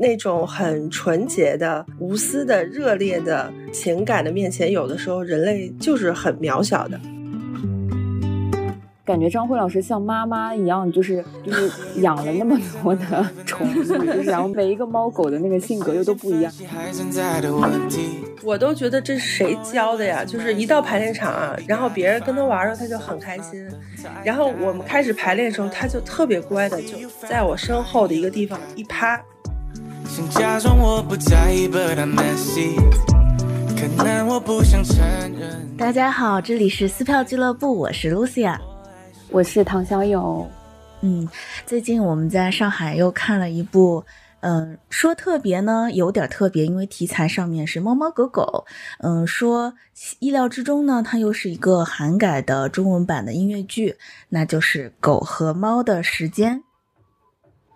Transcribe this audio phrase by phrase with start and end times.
[0.00, 6.98] 那种很纯洁的、无私的、热烈的情感的面前，有的时候人类就是很渺小的。
[9.04, 16.52] 感觉张慧老师像妈妈一样，就是就是养了那么多的 宠物，就是然后每一个猫狗的那个性格又都不一样。
[18.44, 20.24] 我都觉得这是谁教的呀？
[20.24, 23.66] 就是一到排练场啊，然后别人跟他玩的时候，他就很开心。
[24.22, 29.18] 然后我们开始排练的时候，他就特别乖的，就在我身后的一个地方一趴。
[35.76, 38.58] 大家好，这里是撕票俱乐部，我是 Lucia。
[39.30, 40.48] 我是唐小友，
[41.02, 41.28] 嗯，
[41.66, 44.02] 最近我们在上海又看了一部，
[44.40, 48.64] 嗯，说特别呢，有点特别，因为题材上面是猫猫狗狗，
[49.00, 49.74] 嗯，说
[50.20, 53.98] 意料之中呢，它又是一个韩改的中文版的音乐剧，
[54.30, 56.56] 那就是《狗和猫的时间》，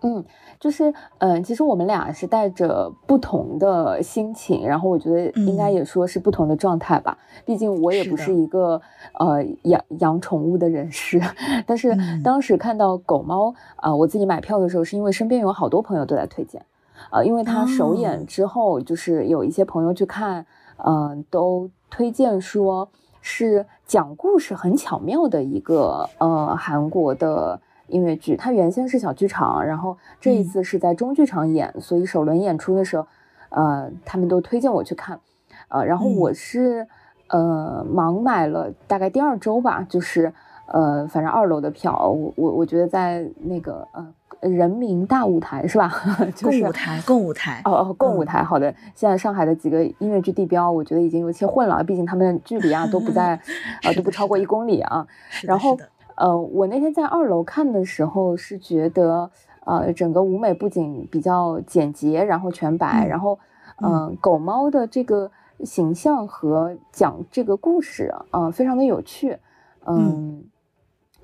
[0.01, 0.25] 嗯。
[0.63, 7.17] 就是，嗯，其实我们俩是带着不同的心情，然后我觉得应该也说是不同的状态吧。
[7.43, 8.81] 毕竟我也不是一个
[9.19, 11.21] 呃养养宠物的人士，
[11.67, 16.65] 但是当时看到狗猫啊，我自己买票的时候，是因为身边有好多朋友都在推荐，
[17.11, 20.45] 呃，因为他首演之后，就是有一些朋友去看，
[20.77, 22.87] 嗯，都推荐说
[23.19, 27.59] 是讲故事很巧妙的一个呃韩国的。
[27.93, 33.05] 音乐剧，它原先是小剧场，然后这一次是在中剧场演，所以首轮演出的时候，
[33.49, 35.19] 呃，他们都推荐我去看，
[35.67, 36.87] 呃，然后我是
[37.29, 40.33] 呃盲买了大概第二周吧，就是
[40.65, 45.93] 呃反正二楼的票，我我我觉得在那个呃人民大舞台是吧？
[46.41, 48.73] 共舞台，共舞台，哦哦，共舞台，好的。
[48.95, 53.39] 现在上海的几个音乐剧地标，我觉得已经有些混了，毕竟他们距离啊都不在，
[53.83, 55.05] 呃都不超过一公里啊，
[55.43, 55.77] 然后。
[56.15, 59.29] 呃，我那天在二楼看的时候是觉得，
[59.65, 63.39] 呃，整个舞美不仅比较简洁，然后全白，然后，
[63.81, 65.31] 嗯，狗猫的这个
[65.63, 69.37] 形象和讲这个故事，啊，非常的有趣，
[69.85, 70.43] 嗯。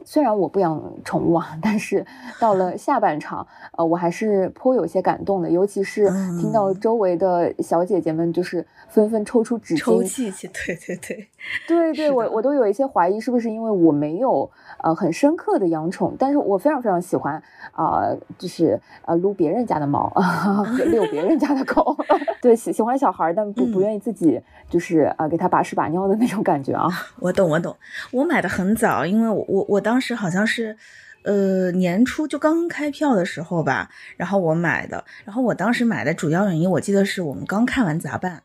[0.06, 2.04] 虽然我不养宠物啊，但是
[2.40, 6.10] 到了下半场，呃，我还是颇有些感动的，尤其是
[6.40, 11.28] 听到周围的小姐姐们就是纷纷抽出纸巾抽泣去，对对对，
[11.68, 14.50] 对 对，我我都有一些怀疑，是不是因为我没有
[14.84, 17.42] 呃很深刻的养宠，但是我非常非常喜欢
[17.72, 20.12] 啊，就是呃撸别人家的猫，
[20.88, 21.96] 遛别人家的狗，
[22.42, 26.88] 对，喜喜欢小孩，但不不愿意自己就是啊给他把屎把尿的那种感觉啊。
[27.20, 27.76] 我懂我懂，
[28.12, 30.00] 我买的很早，因为我我我当。
[30.02, 30.78] 时好像是，
[31.24, 35.04] 呃，年初就刚开票的时候吧，然后我买的。
[35.26, 38.38] 然后我当时买的主要原因，我记得是我们刚看完《杂办》，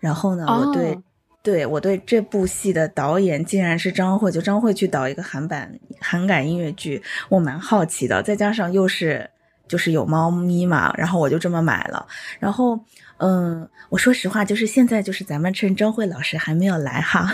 [0.00, 0.98] 然后呢，我对，
[1.42, 8.22] 对我对这部戏的导演竟然是张慧，就张慧去导一个韩版韩感音乐剧，我蛮好奇的。
[8.22, 9.28] 再加上又是
[9.66, 12.06] 就是有猫咪嘛，然后我就这么买了。
[12.38, 12.78] 然后。
[13.20, 17.28] 嗯，我说实话，就是现在，就是咱们趁张慧老师还没有来哈，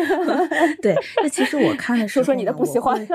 [0.80, 3.06] 对，那其实我看的时候，说说你的不喜欢，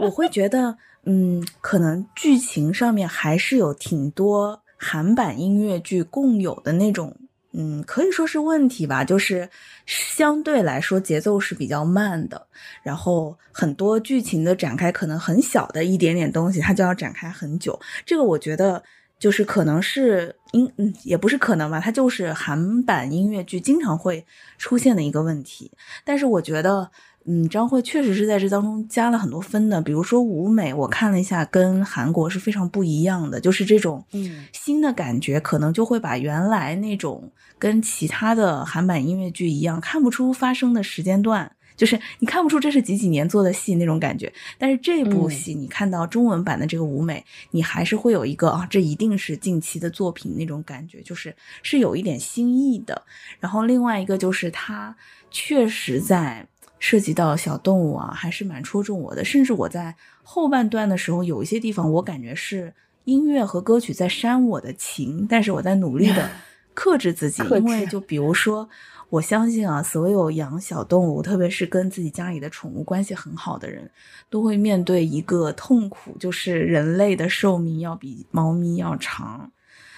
[0.00, 0.76] 我会觉得，
[1.06, 7.16] 嗯，可能剧情上面还是有挺多韩版音乐剧共有的那种，
[7.56, 9.48] 嗯，可以说是问题吧，就是
[9.86, 12.46] 相对来说节奏是比较慢的，
[12.82, 18.82] 然后很多剧情的展开可能很小的一点点东西，它就要展开很久，这个我觉得。
[19.16, 24.26] 就是可能是音，嗯，也不是可能吧，它就是韩版音乐剧经常会
[24.58, 25.70] 出现的一个问题。
[26.04, 26.90] 但是我觉得，
[27.26, 29.80] 嗯，张慧确实是在这当中加了很多分的。
[29.80, 34.04] 比如说舞美，我看了一下，跟韩国是非常不一样的，就是这种
[34.52, 41.50] 新的感觉，可能就会把原来那种跟其他的韩版音乐剧一样，看不出发生的时间段。
[41.76, 53.02] 就是你看不出这是几几年做的戏那种感觉，但是这部戏你看到中文版的这个舞美，你还是会有一个啊，这一定是近期的作品那种感觉，就是是有一点新意的。
[53.40, 54.94] 然后另外一个就是它
[55.32, 56.46] 确实在
[56.86, 59.24] 涉及到小动物啊，还是蛮戳中我的。
[59.24, 62.70] 甚至我在后半段的时候，有一些地方我感觉是
[63.04, 66.28] 音乐和歌曲在煽我的情，但是我在努力的
[66.74, 68.68] 克制自己，因为就比如说。
[69.10, 73.88] 我相信啊，所有养小动物，特别是跟自己家里的宠物关系很好的人，
[74.28, 79.52] 都会面对一个痛苦，就是人类的寿命要比猫咪要长。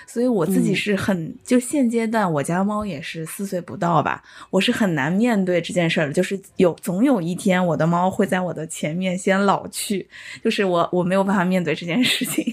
[0.06, 10.08] 所以我自己是很，就现阶段我家猫也是四岁不到吧，我是很难面对这件事儿，就是有总有一天我的猫会在我的前面先老去，
[10.42, 12.44] 就是我我没有办法面对这件事情。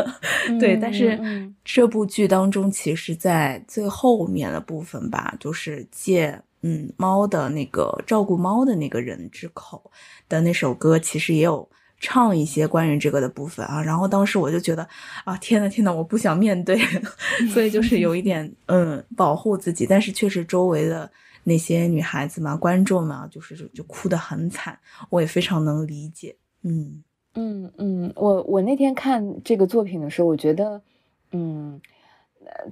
[0.58, 1.18] 对，但是
[1.64, 9.90] 这部剧当中，其实在最后面的部分吧，就是借嗯猫的那个照顾猫的那个人之口
[10.28, 11.68] 的那首歌，其实也有
[12.00, 13.80] 唱一些关于这个的部分啊。
[13.80, 14.82] 然后当时我就觉得
[15.24, 16.76] 啊，天呐天呐，我不想面对，
[17.54, 19.86] 所以就是有一点嗯保护自己。
[19.86, 21.08] 但是确实周围的
[21.44, 24.76] 那些女孩子嘛，观众嘛，就是就哭得很惨，
[25.10, 26.34] 我也非常能理解。
[26.64, 27.04] 嗯
[27.34, 30.82] 嗯嗯，我我那天看这个作品的时候，我觉得
[31.30, 31.80] 嗯。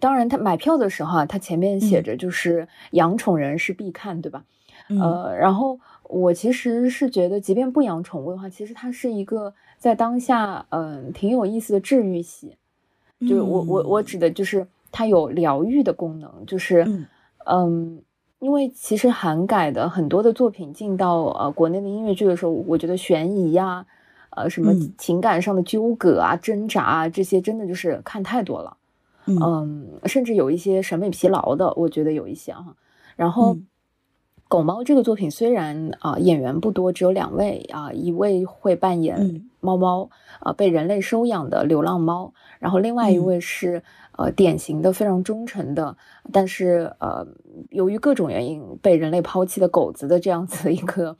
[0.00, 4.42] 当然，他买票的时候啊，他前面写着就是养宠人是必看，对吧？
[4.88, 5.78] 呃，然后
[6.08, 12.56] 我其实是觉得，即便不养宠物的话，其实它是一个在当下嗯挺有意思的治愈系。
[13.20, 16.86] 就是我我我指的就是它有疗愈的功能，就是
[17.46, 18.00] 嗯，
[18.38, 23.84] 因为其实韩改的很多的作品进到呃国内的音乐剧的时候，我觉得悬疑呀，
[24.30, 28.76] 呃什么情感上的纠葛啊、挣扎啊这些，真的就是看太多了。
[29.26, 32.74] 嗯，甚至有一些审美疲劳的，我觉得有一些哈。
[33.16, 33.54] 然后，
[34.48, 40.10] 《狗猫》这个作品虽然啊演员不多，只有两位啊，一位会扮演猫猫
[40.40, 43.82] 啊被人类收养的流浪猫，然后另外一位是
[44.16, 45.96] 呃典型的非常忠诚的，
[46.32, 47.26] 但是呃
[47.70, 51.16] 由于各种原因被人类抛弃的狗子的这样子一个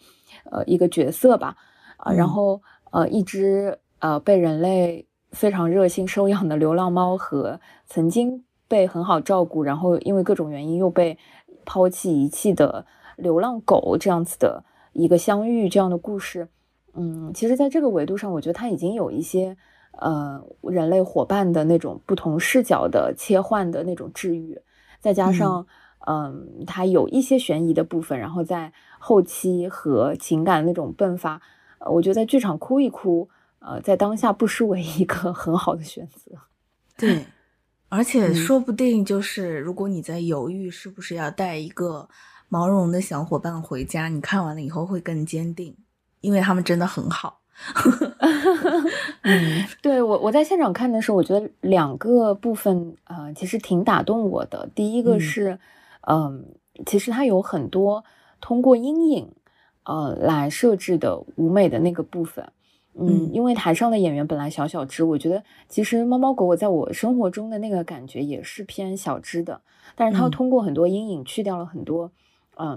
[0.50, 1.56] 呃一个角色吧。
[1.98, 5.06] 啊，然后呃一只呃被人类。
[5.30, 11.18] 非常热心收养的流浪猫和曾经被很好照顾，然后因为各种原因又被
[11.66, 12.86] 抛弃遗弃的
[13.18, 16.48] 流浪狗这样子的一个相遇这样的故事，
[16.94, 19.56] 嗯，其实在这个维度上，我觉得它已经有一些
[19.92, 24.58] 呃人类伙伴的那种不同视角的切换的那种治愈，
[25.00, 25.66] 再加上
[26.06, 31.42] 嗯，它有一些悬疑的部分，然后在后期和情感那种迸发，
[31.90, 33.28] 我觉得在剧场哭一哭。
[33.60, 36.30] 呃，在当下不失为一个很好的选择。
[36.96, 37.26] 对，
[37.88, 42.08] 而且说不定就是，如果你在犹豫是不是要带一个
[42.48, 45.74] 毛绒的小伙伴回家，你看完了以后会更坚定，
[46.20, 47.40] 因为他们真的很好。
[49.22, 54.68] 嗯， 对我我在现场看的时候，我觉得两个部分呃，其实挺打动我的。
[54.74, 55.58] 第一个是，
[56.02, 56.44] 嗯，
[56.86, 58.04] 其实它有很多
[58.40, 59.32] 通过阴影
[59.84, 62.52] 呃来设置的舞美的那个部分。
[63.00, 69.60] 嗯，因为台上的演员本来小小只，我觉得其实猫猫狗狗在我生活中的那个感觉也是偏小只的，
[69.94, 72.10] 但是它通过很多阴影去掉了很多，嗯，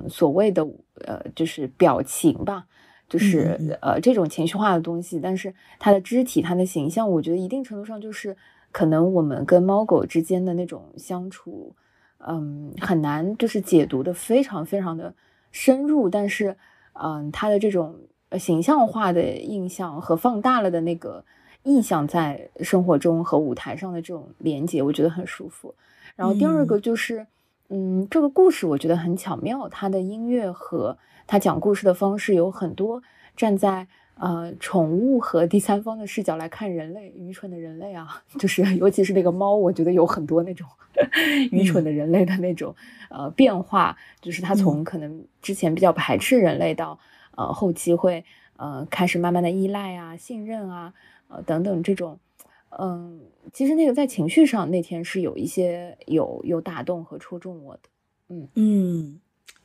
[0.09, 0.67] 所谓的
[1.05, 2.65] 呃就是表情吧，
[3.09, 8.35] 就是呃这种情绪化的东西，但是它的肢体、它的形象，我觉得一定程度上就是
[8.71, 11.75] 可能我们跟猫狗之间的那种相处，
[12.19, 15.13] 嗯，很难就是解读的非常非常的
[15.51, 16.55] 深入，但是
[16.93, 17.95] 嗯，它的这种。
[18.39, 21.21] 形象化的印象和放大了的那个
[21.63, 25.75] 印象，在生活中和舞台上的这种连接，我觉得很舒服。
[26.15, 27.27] 然后第二个就是，
[27.73, 33.01] 嗯，这个故事我觉得很巧妙，它的音乐和它讲故事的方式有很多
[33.37, 40.67] 站在呃宠物和第三方的视角来看人类愚蠢的人类啊， 就是 尤其是那个猫，我觉得有很多那种
[41.51, 42.75] 愚蠢的人类的那种
[43.09, 46.99] 呃变化，就是它从可能之前比较排斥人类到。
[47.37, 48.25] 呃，后期会
[48.57, 50.93] 呃开始慢慢的依赖啊、信任啊，
[51.29, 52.19] 呃等等这种，
[52.79, 53.19] 嗯，
[53.51, 57.81] 其实那个在情绪上那天是有一些有有打动和戳中我的，
[58.29, 59.19] 嗯嗯，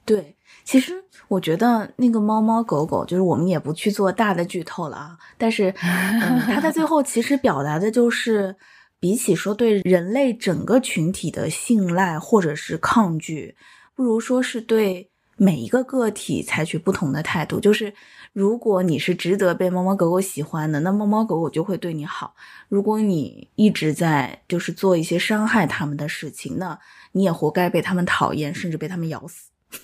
[0.04, 8.56] 对，其实我觉得那个猫猫狗狗，就是我们也不去做大的剧透了啊，但是它在最后其实表达的就是，
[8.98, 13.56] 比起说对人类整个群体的信赖或者是抗拒，
[13.94, 15.10] 不如说是对。
[15.36, 17.92] 每一个个体采取不同的态度，就是
[18.32, 22.32] 如果你是值得被猫猫狗狗喜欢的，那猫猫狗狗就会对你好；
[22.68, 26.78] 如果你一直在就是做一些伤害他们的事情，那
[27.12, 29.50] 你也活该被他们讨厌，甚至被他们咬死。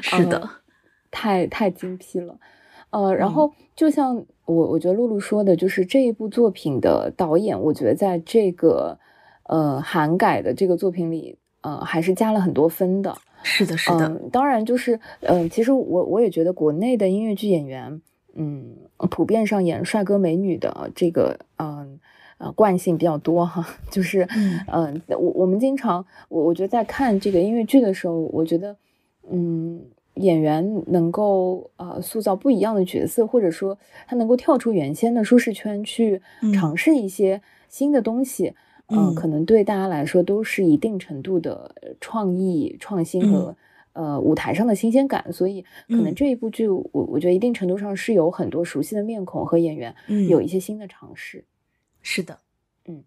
[0.00, 0.48] 是的，
[1.10, 2.38] 太太精辟了。
[2.88, 4.16] 呃，然后就像
[4.46, 8.98] 我我觉得露露说的，就是这一部作品的导演，我觉得在这个
[9.44, 11.36] 呃韩改的这个作品里。
[11.64, 13.16] 呃，还是加了很多分的。
[13.42, 14.08] 是的，是的。
[14.30, 18.00] 当然，就是，嗯，其实我我也觉得国内的音乐剧演员，
[18.34, 18.76] 嗯，
[19.10, 21.98] 普遍上演帅哥美女的这个，嗯，
[22.38, 23.66] 呃，惯性比较多哈。
[23.90, 24.26] 就是，
[24.72, 28.76] 嗯，我我们经常，我我觉得在看这个音乐剧的时候，我觉得，
[29.30, 29.78] 嗯，
[30.14, 36.22] 演员能够呃塑造不一样的角色，或者说他能够跳出原先的舒适圈去
[36.54, 38.54] 尝试一些新的东西。
[38.88, 43.56] 嗯，可能对大家来说都是一定程度的创意创新和
[43.94, 49.94] 呃舞台上的新鲜感，所以可能这一部剧我我觉得一定程度上是有很多熟悉的面孔和演员，
[50.28, 51.44] 有一些新的尝试。
[52.02, 52.38] 是的，
[52.86, 53.02] 嗯，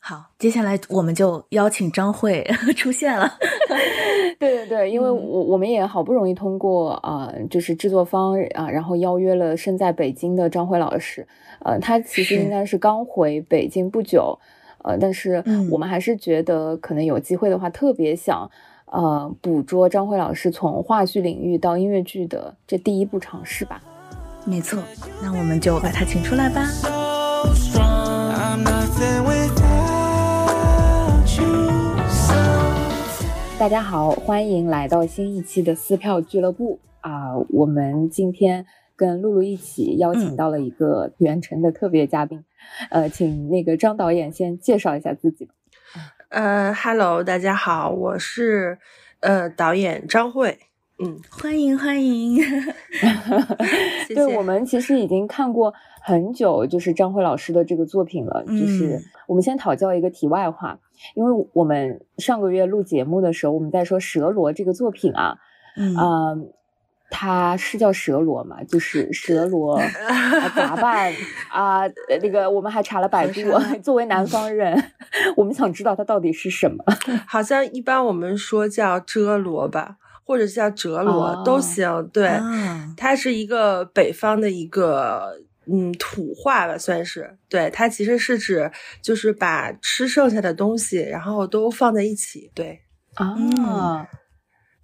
[0.00, 2.42] 好，接下来我们就邀请张慧
[2.74, 3.30] 出现了。
[4.38, 11.26] 对对对，因为我我们也好不容易通过啊，就是制作方啊，然后邀约了身在北京的张辉老师，
[11.60, 14.38] 呃，他其实应该是刚回北京不久，
[14.86, 18.48] 呃，但是我们还是觉得可能有机会的话，特别想
[18.86, 23.82] 呃捕捉张辉老师从话剧领域到音乐剧的这第一步尝试吧。
[24.44, 24.80] 没错，
[25.20, 26.68] 那我们就把他请出来吧。
[33.58, 37.34] 大家好，欢迎来到新一期的撕票俱乐部啊！
[37.48, 38.64] 我们今天
[38.96, 42.42] 跟露露一起邀请到了一个原成的特别嘉宾，
[42.90, 45.54] 呃，请那个张导演先介绍一下自己吧。
[46.30, 48.78] 呃，Hello，大家好，我是
[49.20, 50.58] 呃导演张慧。
[50.98, 52.40] 嗯，欢迎欢迎。
[54.08, 58.42] 对我们其实已经看过很久，就是张慧老师的这个作品了。
[58.46, 58.98] 就是
[59.28, 60.80] 我们先讨教一个题外话，
[61.14, 65.36] 因为我们上个月录节目的时候，我们在说《蛇罗》这个作品啊，
[65.76, 66.48] 嗯，
[67.10, 69.80] 它是叫蛇罗嘛，就是蛇罗
[70.54, 71.12] 打扮
[71.50, 71.82] 啊。
[72.20, 73.40] 那个我们还查了百度，
[73.82, 74.92] 作为南方人，
[75.36, 76.84] 我们想知道它到底是什么。
[77.26, 79.96] 好像一般我们说叫遮罗吧。
[80.28, 82.28] 或者叫哲罗都行，对，
[82.96, 88.68] 它是一个北方的一个嗯土话吧，算是，对，它其实是指
[89.00, 92.80] 就是把吃剩下的东西，然后都放在一起，对，
[93.14, 93.36] 啊，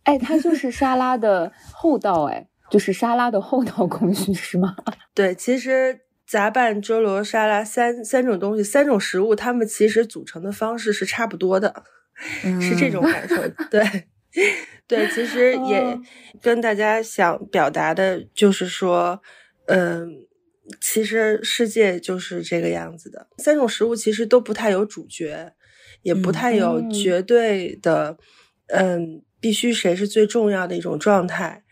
[0.04, 4.74] 哎，它就是沙拉的后道，哎，就是沙拉的后道工序是吗？
[5.14, 11.84] 对，其实杂拌遮罗沙拉三三种东西，三种食物，它们其实组成的方式是差不多的，
[12.60, 13.36] 是这种感受，
[13.70, 14.08] 对。
[14.88, 16.00] 对，其实也
[16.40, 19.20] 跟大家想表达的就是说，
[19.66, 20.08] 嗯，
[20.80, 23.28] 其实世界就是这个样子的。
[23.36, 25.52] 三种食物其实都不太有主角，
[26.00, 28.16] 也不太有绝对的，
[28.68, 31.64] 嗯，必须谁是最重要的一种状态。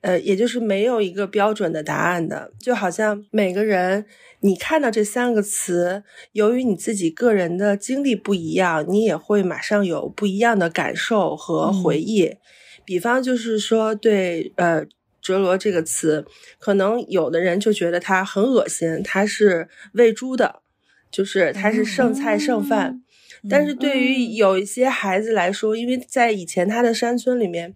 [0.00, 4.06] 呃，也就是没有一个标准的答案的，就好像每个人，
[4.40, 12.36] 你看到这三个词，由于你自己个人的经历不一样，你也会马上有不一样的感受和回忆。
[12.84, 14.86] 比方就是说，对，呃，
[15.20, 16.24] 折罗这个词，
[16.60, 20.62] 可能有的人就觉得它很恶心，它是喂猪的，
[21.10, 23.02] 就是它是剩菜剩饭。
[23.50, 27.74] 但是对于有一些孩子来说，因为在以前他的山村里面，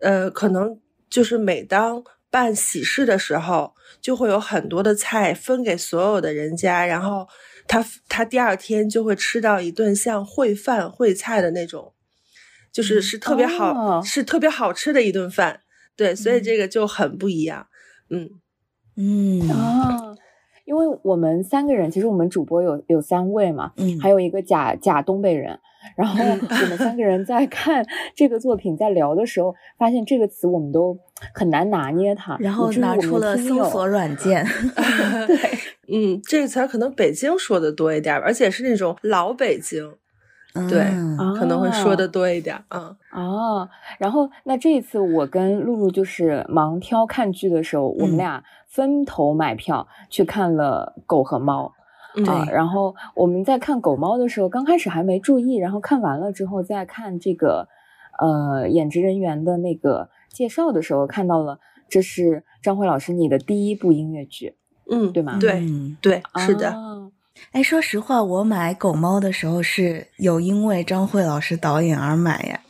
[0.00, 0.78] 呃，可能。
[1.10, 7.26] 就是每当办喜事的时候，就会有很多的菜分给所有的人家，然后
[7.66, 11.92] 他他第二天就会吃到一顿像烩饭烩菜的那种，
[12.70, 15.62] 就是是特别好，是特别好吃的一顿饭。
[15.96, 17.66] 对，所以这个就很不一样。
[18.08, 18.30] 嗯
[18.94, 20.14] 嗯啊，
[20.70, 25.58] 因为我们三个人，其实我们主播有有三位嘛，嗯，还有一个假假东北人。
[25.96, 27.84] 然后我们三个人在 看
[28.14, 30.96] 这个作品，在聊的时候，发现这个词我们都
[31.34, 32.36] 很难拿捏它。
[32.38, 34.46] 然后拿出了搜索软 件。
[35.26, 35.36] 对，
[35.92, 39.90] 嗯，这个词儿可能北京说的多一点，而且是那种老北京，
[40.68, 40.84] 对，
[41.36, 42.56] 可能会说的多一点。
[42.68, 51.72] 嗯，哦，然后那这一次我跟露露就是盲挑看剧的时候，我们俩分头买票去看了《狗和猫》。
[52.28, 57.68] 啊，然后我们在看狗猫的时候，刚开始还没注意，然后看完了之后再看这个，
[58.18, 64.56] 呃，演职人员的那个介绍的时候，看到了这是张辉老师你的第一部音乐剧，
[64.90, 65.38] 嗯，对吗？
[65.40, 65.62] 对，
[66.00, 66.74] 对，是的。
[67.52, 72.60] 哎，说实话，我买狗猫的时候是有因为张慧老师导演而买呀。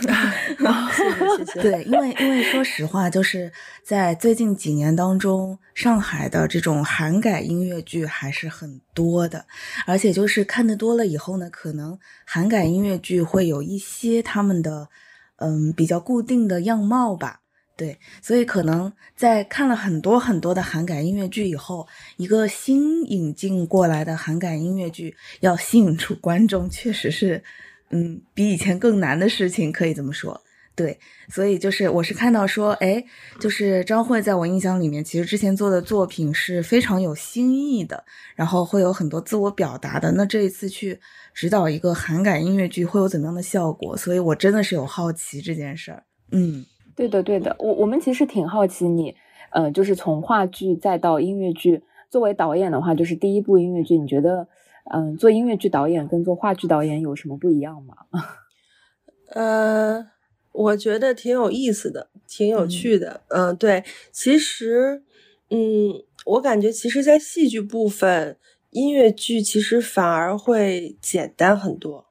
[1.60, 9.44] 对，因为因为说实话，就是在最近几年当中，上海的这种韩改音乐剧还是很多的，
[9.86, 14.88] 而且就是看的多了以后呢，可能韩改音乐剧会有一些他们的
[15.36, 17.40] 嗯比较固定的样貌吧。
[17.80, 27.42] 对，所以可能在看了很多很多的韩改音乐剧以后，一个新引进过来的韩改音乐剧要吸引出观众，确实是，
[27.88, 30.38] 嗯，比以前更难的事情，可以这么说。
[30.76, 33.02] 对，所以就是我是看到说，哎，
[33.38, 38.04] 就是张慧在我印象里面，其实之前做的作品是非常有新意的，
[38.36, 40.12] 然后会有很多自我表达的。
[40.12, 41.00] 那这一次去
[41.32, 43.96] 指导一个韩改音乐剧会有怎么样的效果？
[43.96, 46.04] 所以我真的是有好奇这件事儿。
[46.32, 46.66] 嗯。
[47.00, 49.16] 对的，对的，我我们其实挺好奇你，
[49.52, 54.46] 呃，就是从话剧再到音乐剧，作为导演的话，就是第一部音乐剧，你觉得，
[54.92, 57.94] 嗯，做音乐剧导演跟做话剧导演有什么不一样吗？
[59.32, 60.08] 呃，
[60.52, 63.22] 我觉得挺有意思的，挺有趣的。
[63.28, 65.02] 嗯，对，其实，
[65.48, 68.36] 嗯，我感觉其实，在戏剧部分，
[68.72, 72.09] 音乐剧其实反而会简单很多。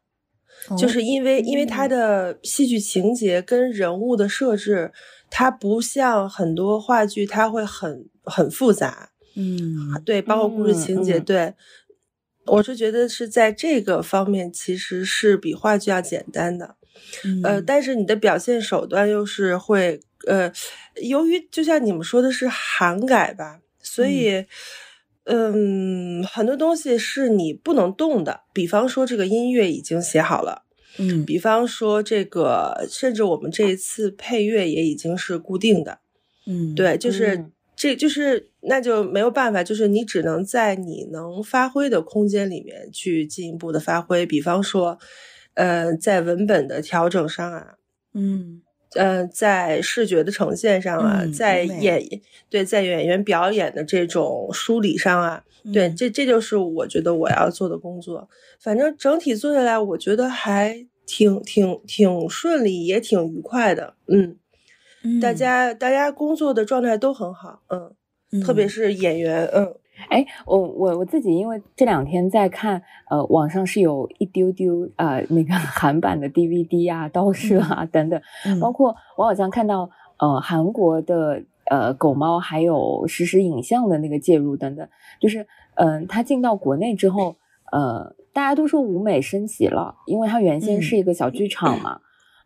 [0.77, 4.91] 就是因为因为它的戏剧情节跟人物的设置，
[5.29, 9.09] 它不像很多话剧，它会很很复杂。
[9.35, 11.53] 嗯，对，包括故事情节，对，
[12.45, 16.75] 我是觉得是在这个方面其实是比话剧要简单的。
[17.43, 20.51] 呃，但是你的表现手段又是会呃，
[21.01, 24.31] 由于就像你们说的是韩改吧，所以。
[24.31, 24.45] 嗯，
[26.25, 30.63] 很多东西是你不能动的，比方说这个音乐已经写好了，
[30.97, 35.99] 嗯，比方说这个，甚至我们这一次配乐也已经是固定的，
[36.47, 37.45] 嗯，对，就是
[37.75, 44.97] 这就是那就没有办法，就是你只能在你能发挥的空间里面去进一步的发挥，比方说，
[45.53, 47.75] 呃，在文本的调整上啊，
[48.13, 48.61] 嗯。
[48.95, 52.03] 呃，在视觉的呈现上啊，在演
[52.49, 55.43] 对在演员表演的这种梳理上啊，
[55.73, 58.29] 对，这这就是我觉得我要做的工作。
[58.59, 63.93] 反正整体做下来，我觉得还挺挺挺顺利，也挺愉快的。
[64.07, 64.37] 嗯，
[65.21, 69.75] 大家大家工作的状态都很好，嗯，特别是演员，嗯。
[70.07, 78.21] 哎，我我我自己因为这两天在看，呃，网上是有一丢丢呃那个 韩版的 DVD 啊、刀社啊等等，
[78.61, 84.87] 包括我好像看到呃韩国的呃狗猫还有实时影像的那个介入等等，
[85.19, 87.35] 就是嗯，它进到国内之后，
[87.71, 91.99] 呃，大家都说舞美升级了，因为它原先是一个小剧场嘛，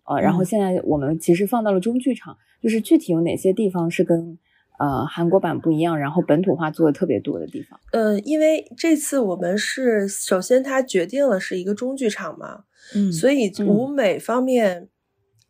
[0.07, 4.37] 呃，然后现在我们其实放到了中剧场，就是具体有哪些地方是跟。
[4.83, 7.79] 呃，韩国版不一样，然后本土化做的特别多的地方。
[7.93, 14.89] 呃，因为这次我们是首先它决定了是一个中剧场嘛，嗯，所以舞美方面，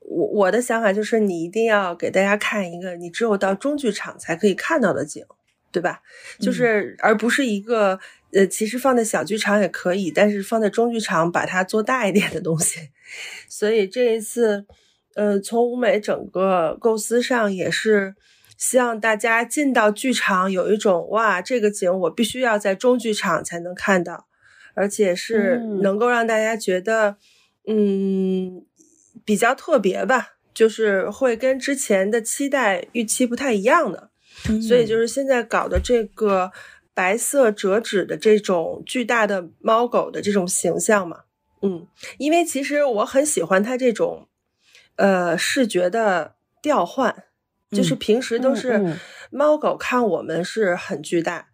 [0.01, 5.25] 我我的想法就是你一定要给大家看一个你只有到中剧场才可以看到的景，
[5.71, 6.03] 对吧？
[6.39, 7.97] 就是而不是一个
[8.33, 12.91] 呃，其实放在小剧场也可以，但是放在中剧场把它做大一点的东西。
[13.49, 14.67] 所以这一次，
[15.15, 18.13] 呃，从舞美整个构思上也是。
[18.57, 24.27] 希望大家进到剧场有一种哇，这个景我必须要在中剧场才能看到，
[24.73, 27.17] 而且是能够让大家觉得，
[27.67, 28.65] 嗯，
[29.25, 34.11] 比较特别吧，就是会跟之前的期待预期不太一样的。
[34.67, 36.51] 所以就是现在搞的这个
[36.93, 41.21] 白色折纸的这种巨大的猫狗的这种形象嘛，
[41.61, 41.85] 嗯，
[42.17, 44.27] 因为其实我很喜欢它这种，
[44.95, 47.25] 呃，视觉的调换。
[47.73, 48.97] 就是平时都是
[49.31, 51.47] 猫狗看我们是很巨大，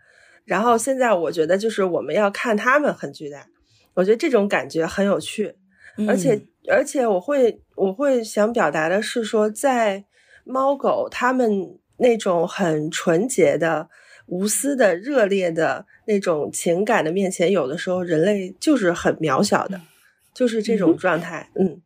[0.45, 3.47] 然后现在我觉得就是我们要看它们很巨大，
[3.93, 5.55] 我觉得这种感觉很有趣，
[6.08, 10.03] 而且而且我会我会想表达的是说，在
[10.43, 13.89] 猫狗它们那种很纯洁的、
[14.27, 19.79] 无私的、热烈的那种情感的面前，有的时候人类就是很渺小的，
[20.34, 21.65] 就是这种状态，嗯。
[21.65, 21.82] 嗯，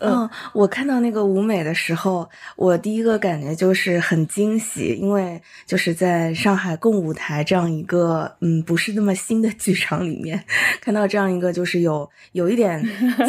[0.00, 10.44] 嗯我看到那个舞美的时候，我第一个感觉就是很惊喜，因为就是在上海共舞台这样一个嗯不是那么新的剧场里面，
[10.80, 12.82] 看到这样一个就是有有一点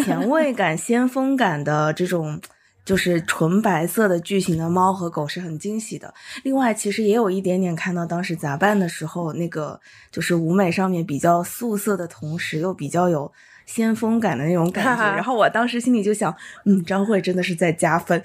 [0.04, 2.40] 前卫感、先锋感的这种
[2.86, 6.14] 就是纯白色的巨型的猫和狗是很惊喜的。
[6.44, 9.80] 另外，其实也有一点点看到当时杂办的时候，那个
[10.12, 13.32] 就是舞美上面比较素色的同时，又比较有。
[13.70, 18.20] 先锋感的那种感觉，然后我当时心里就想，嗯，张慧真的是在加分，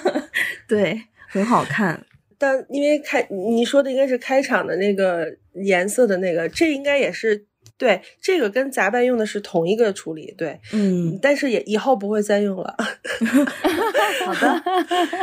[0.68, 2.04] 对，很好看。
[2.36, 7.46] 但因为开你说的应该是开场的那个颜色的那个，这应该也是
[7.78, 12.76] 对，这个跟杂办用的是同一个处理，对，嗯，但是也以后不会再用了。
[14.26, 14.62] 好的，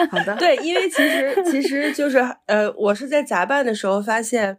[0.09, 4.57] 好的， 对，因为其实其实就是呃，我是在杂办的时候发现，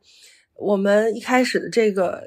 [0.54, 2.22] 我们一开始的这个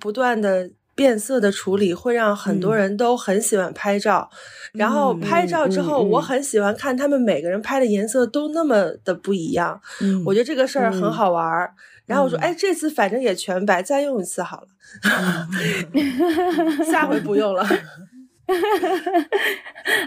[0.00, 0.70] 不断的。
[0.98, 4.28] 变色的处理会让很多人都很喜欢拍照，
[4.72, 9.80] 然后拍照之后，我很喜欢看他们每个人拍的颜色都那么的不一样。
[10.00, 11.72] 嗯，我觉得这个事儿很好玩儿。
[12.04, 14.66] 然后我说，哎，这次反正也全白，再用一次好了，
[16.84, 17.62] 下回不用了。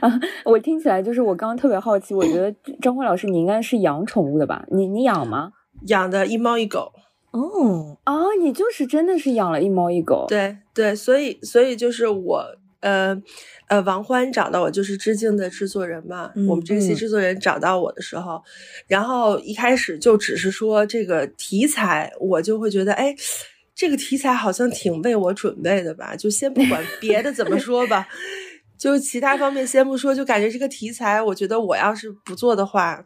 [0.02, 4.66] 啊，我听起来就是我刚刚特别好奇，我觉得张辉老师你应该是养宠物的吧？
[4.72, 5.54] 你你养吗？
[5.88, 6.92] 养的一猫一狗。
[7.32, 12.46] 哦哦，你就是真的是养了一猫一狗，对对，所以所以就是我，
[12.82, 13.15] 呃
[13.70, 16.30] 呃，王欢找到我，就是致敬的制作人嘛。
[16.48, 18.41] 我们这个戏制作人找到我的时候，
[18.88, 23.15] 然后一开始就只是说这个题材，我就会觉得，哎，
[23.74, 26.13] 这个题材好像挺为我准备的吧？
[26.17, 28.06] 就先不管别的怎么说吧，
[28.78, 33.06] 就其他方面先不说，就感觉这个题材，我觉得我要是不做的话。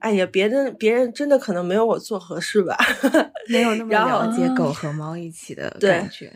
[0.00, 2.76] 哎呀，别人别人真的可能没有我做合适吧，
[3.48, 6.32] 没有那么了解狗和猫一起的感觉。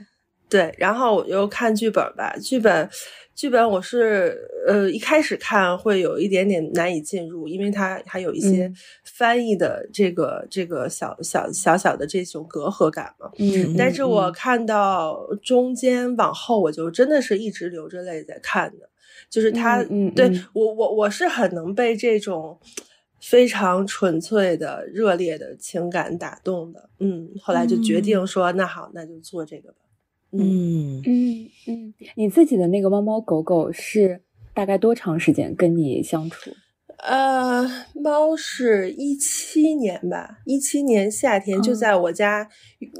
[0.49, 2.89] 对，然后我又看剧本吧，剧本。
[3.35, 8.73] 剧本我是呃一开始看会有一点点难以进入，因为它还有一些
[9.03, 13.29] 翻译的这个这个小小小小的这种隔阂感嘛。
[13.41, 18.89] 嗯，但是我看到中间往后，我就真的是一直流着泪在看的，
[19.29, 19.83] 就是他
[20.15, 22.57] 对我我我是很能被这种
[23.27, 26.91] 非常纯粹的热烈的情感打动的。
[26.99, 29.79] 嗯，后来就决定说，那好，那就做这个吧。
[30.33, 34.21] 嗯嗯嗯，你自己的那个猫猫狗狗是
[34.53, 36.51] 大概多长时间跟你相处？
[36.99, 42.49] 呃，猫是一七年吧，一七年夏天就在我家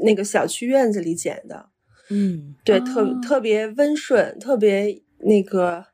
[0.03, 1.71] 那个小区院子里捡的。
[2.11, 5.85] 嗯，对，特特别温顺，特别那个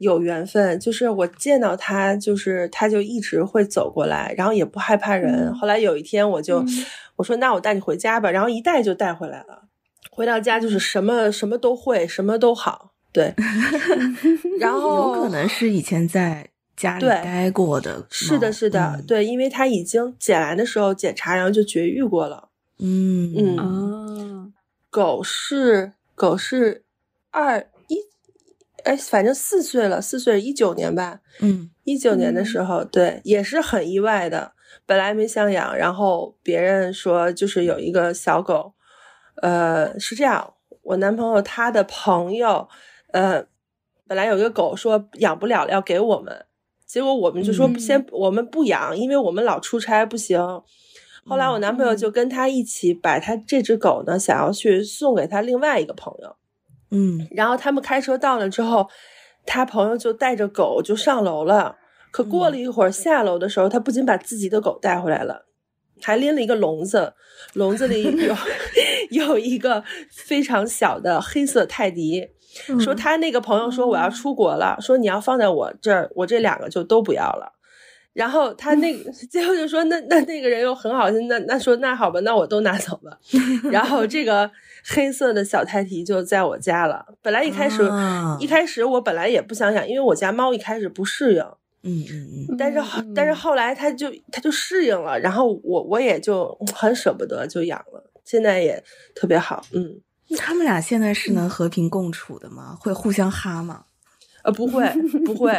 [0.00, 0.78] 有缘分。
[0.80, 5.54] 就是我见到它，就是它就一直会走过来，然后也不害怕人。
[5.54, 6.64] 后来有一天，我就
[7.16, 9.68] 我说那我带你回家吧，然后一带就带回来了。
[10.10, 13.32] 回到家就是什么什么都会，什么都好，对。
[14.58, 22.48] 然后有可能是以前在家里待过的，是的，是的，对，因为他已经捡来的时候检查，然后就绝育过了。
[22.78, 24.48] 嗯嗯啊，
[24.90, 26.82] 狗是狗是
[27.30, 27.64] 二一，
[28.90, 31.20] 哎，反正四岁了，四岁一九年吧。
[31.38, 34.50] 嗯，一九年的时候，对，也是很意外的，
[34.84, 38.74] 本来没想养，然后别人说就是有一个小狗。
[39.42, 42.68] 呃，是这样，我男朋友他的朋友，
[43.12, 43.46] 呃，
[44.08, 46.46] 本来有一个狗说养不了了，要给我们，
[46.84, 50.40] 结果我们就说先我们不养，因为我们老出差不行。
[51.24, 56.34] 后来我男朋友就跟他一起把他这只狗呢，想要去送给他另外一个朋友，
[56.90, 58.88] 嗯，然后他们开车到了之后，
[59.46, 61.76] 他朋友就带着狗就上楼了，
[62.10, 65.46] 可过了一会儿下楼的时候，他不仅把自己的狗带回来了。
[66.02, 67.12] 还拎了一个笼子，
[67.52, 68.34] 笼子里有
[69.26, 72.26] 有一个非常小的黑色泰迪，
[72.80, 77.52] 说他那个朋友说我要出国了，说你要放在我这儿，我这两个就都不要了。
[78.12, 83.16] 然后他那个 最后就说那那那个人又很好心，那那说那好吧，那我都拿走吧。
[83.70, 84.50] 然后这个
[84.84, 87.06] 黑色的小泰迪就在我家了。
[87.22, 87.82] 本来一开始
[88.40, 91.44] 一开始我本来也不想养，因为我家猫一开始不适应。
[91.82, 92.78] 嗯嗯嗯，但是
[93.14, 99.64] 但是后来它就它就适应了，然后我我也就很舍不得就养了，现在也特别好。
[99.72, 99.98] 嗯，
[100.36, 102.76] 他们俩现在是能和平共处的吗？
[102.78, 103.84] 会互相哈吗？
[104.42, 104.84] 呃，不会
[105.24, 105.52] 不会，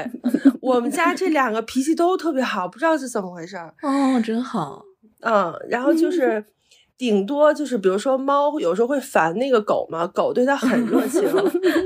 [0.61, 3.73] 我们家这两个脾气都特别好，不知道是怎么回事儿。
[3.81, 4.83] 哦，真好。
[5.21, 6.43] 嗯，然后就是
[6.97, 11.21] 顶多就是比如说猫有时候会烦那个狗嘛，狗对它很热情。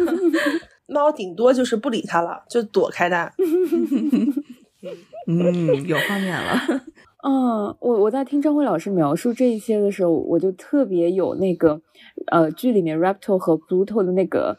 [0.87, 3.31] 猫顶多就是不理它了，就躲开它。
[5.27, 6.61] 嗯，有画面了。
[7.27, 11.81] 嗯，我我在听张辉老师描述这一些的时候，我就特别有那个
[12.27, 14.55] 呃剧里面 Raptor 和 Pluto 的那个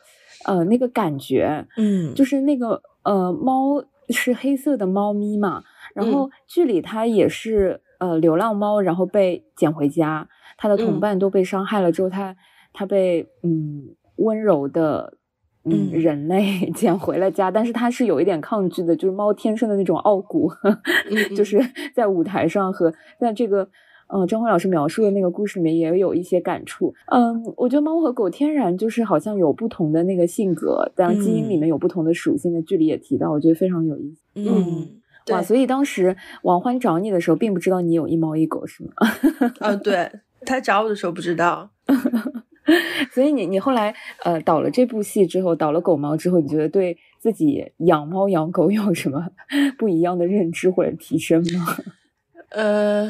[0.46, 1.66] 呃那个感觉。
[1.76, 5.62] 嗯，就是那个呃猫是黑色的猫咪嘛，
[5.94, 12.34] 然后剧里它也是呃流浪猫，然后被捡回家，它的同伴都被伤害了之后，它
[12.72, 15.18] 它被嗯温柔的。
[15.68, 20.48] 嗯，人类 捡回了家，但是它是有一点抗拒的，就是猫天生的那种傲骨，
[21.36, 21.60] 就是
[21.92, 23.68] 在舞台上和在这个
[24.08, 26.94] 呃张辉老师描述的那个故事里面也有一些感触。
[27.06, 34.20] 嗯，我觉得猫和狗天然就是好像有不同的那个性格，当然基因里面有不同的属性的剧里也提到，我觉得非常有意思。
[34.34, 34.88] 嗯，
[35.30, 38.90] 哇，所以当时王欢找你的时候，并不知道你有一猫一狗是吗？
[39.60, 40.10] 嗯， 对
[40.44, 41.70] 他找我的时候不知道。
[43.12, 49.24] 所以你你后来呃导了这部戏之后，导了狗猫之后，你觉得对自己养猫养狗有什么
[49.78, 51.76] 不一样的认知或者提升吗？
[52.50, 53.08] 呃，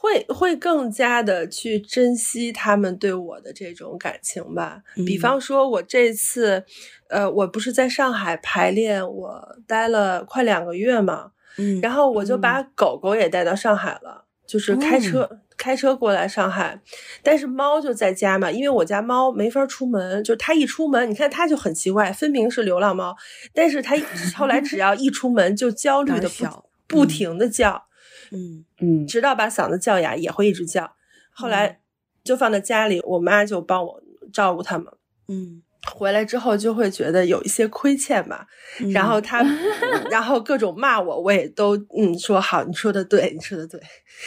[0.00, 4.80] 会会更加的去珍惜他们对我的这种感情吧。
[5.04, 6.64] 比方说，我这次
[7.08, 15.40] 呃，我不是在上海排练，我待了快两个月嘛，嗯，然后我就把狗狗也带到上海了，就是开车。
[15.58, 16.80] 开车过来上海，
[17.20, 23.16] 但是猫就在家嘛，因为我家猫没法出门，就它一出门，你看它就很奇怪，分明是流浪猫，
[23.52, 23.96] 但是它
[24.36, 26.46] 后来只 要一出门就焦虑的不
[26.86, 27.87] 不停的叫，
[28.32, 28.64] 嗯。
[28.80, 30.94] 嗯，直到把嗓子叫哑也会一直叫，
[31.30, 31.80] 后来
[32.24, 34.86] 就放在家里，我妈就帮我照顾他们，
[35.28, 35.62] 嗯。
[35.92, 38.46] 回来之后就会觉得有一些亏欠吧，
[38.92, 39.42] 然后他，
[40.10, 43.80] 然后各种骂我，我也都嗯说好，你说的对，你说的对，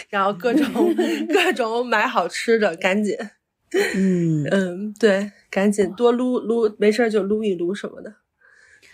[0.09, 0.65] 然后各种
[1.31, 3.15] 各种买好吃的，赶紧，
[3.95, 4.43] 嗯。
[4.49, 8.15] 嗯，对，赶紧多撸撸，没事就撸一撸什么的。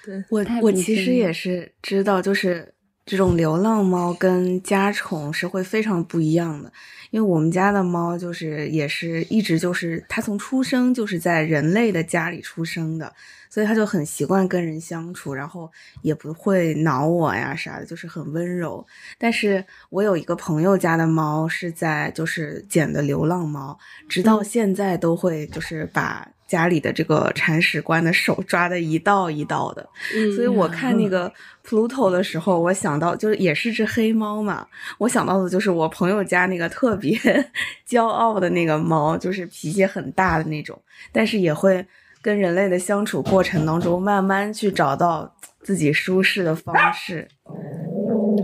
[0.03, 0.21] 对。
[0.29, 2.73] 我我其实也是知道，就是
[3.07, 6.69] 这种流浪猫跟家宠是会非常不一样的，
[7.09, 13.13] 因为我们家的猫就是也是一直就是它从出生就是在人类的家里出生的，
[13.49, 18.85] 所以他就很习惯跟人相处，然后也不会挠我呀啥的，就是很温柔。
[19.17, 26.27] 但是我有一个朋友家的猫是在就是捡的流浪猫，直到现在都会就是把。
[26.47, 29.85] 家里的这个铲屎官的手抓的一道一道的，
[30.33, 31.29] 所以我看那个
[31.67, 34.65] Pluto 的时候，我想到就是也是只黑猫嘛，
[34.97, 37.19] 我想到的就是我朋友家那个特别
[37.85, 40.81] 骄傲的那个猫，就是脾气很大的那种，
[41.11, 41.85] 但是也会
[42.21, 47.27] 跟人类的相处过程当中慢慢去找到自己舒适的方式。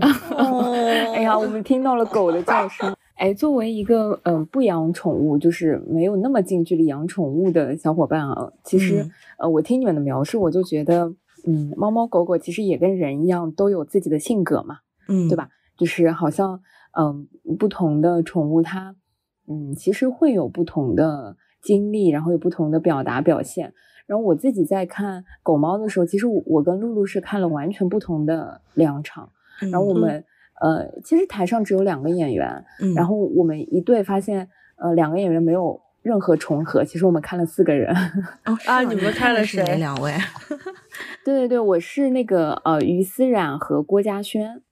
[1.14, 2.94] 哎呀，我们听到了狗的叫声。
[3.16, 9.08] 哎，作为一个嗯不养宠物，就是没有那么近距离养宠物的小伙伴啊，其实
[9.38, 11.14] 呃，我听你们的描述，我就觉得，
[11.46, 15.48] 嗯，猫猫狗狗其实也跟人一样，都有自己的性格嘛，嗯，对吧？
[15.76, 16.60] 就是好像
[16.98, 18.96] 嗯，不同的宠物它，
[19.48, 23.72] 嗯，其实会有不同的经历，然后有不同的表达表现。
[24.06, 29.28] 然后我自己在看狗猫的时候，其实我跟露露是看了完全不同的两场，
[29.72, 30.24] 然后我们。
[30.60, 36.84] 呃，其实台上只有两个演员，然后我们一对发现，呃，两个演员没有任何重合。
[36.84, 37.92] 其实我们看了四个人。
[38.64, 39.62] 啊，你们看了谁？
[39.78, 40.14] 两位？
[41.24, 44.62] 对对对，我是那个呃于思冉和郭嘉轩。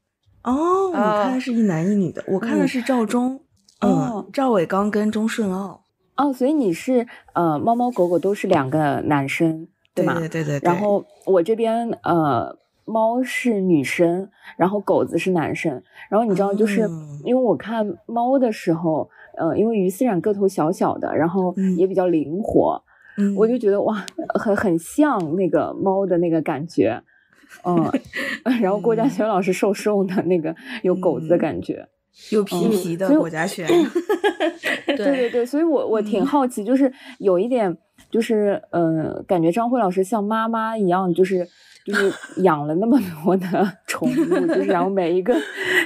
[0.45, 3.41] 哦，你看的是一男一女的，我看的是赵忠，
[3.85, 5.82] 嗯，赵伟刚跟钟顺奥。
[6.17, 10.19] 哦，所以你是呃猫猫狗狗都是两个男生，对吗？
[10.19, 10.61] 对对对。
[10.63, 12.59] 然后我这边呃。
[12.85, 15.81] 猫是女生，然后狗子是男生。
[16.11, 16.81] 然后你知道，就是
[17.25, 22.83] 因为我看猫的时候，呃，因为于思冉个头小小的，然后也比较灵活，
[23.37, 27.01] 我就觉得哇，很很像那个猫的那个感觉，
[27.65, 27.89] 嗯。
[28.61, 31.87] 然后郭嘉轩老师瘦瘦的，那个有狗子的感觉，
[32.31, 33.67] 有皮皮的我家轩。
[34.87, 37.77] 对对对，所以我我挺好奇，就是有一点，
[38.11, 41.47] 就是呃，感觉张慧老师像妈妈一样，就是。
[41.85, 42.13] 就是
[42.45, 43.47] 养了那么多的
[43.89, 44.15] 宠物，
[44.47, 45.35] 就是然后每一个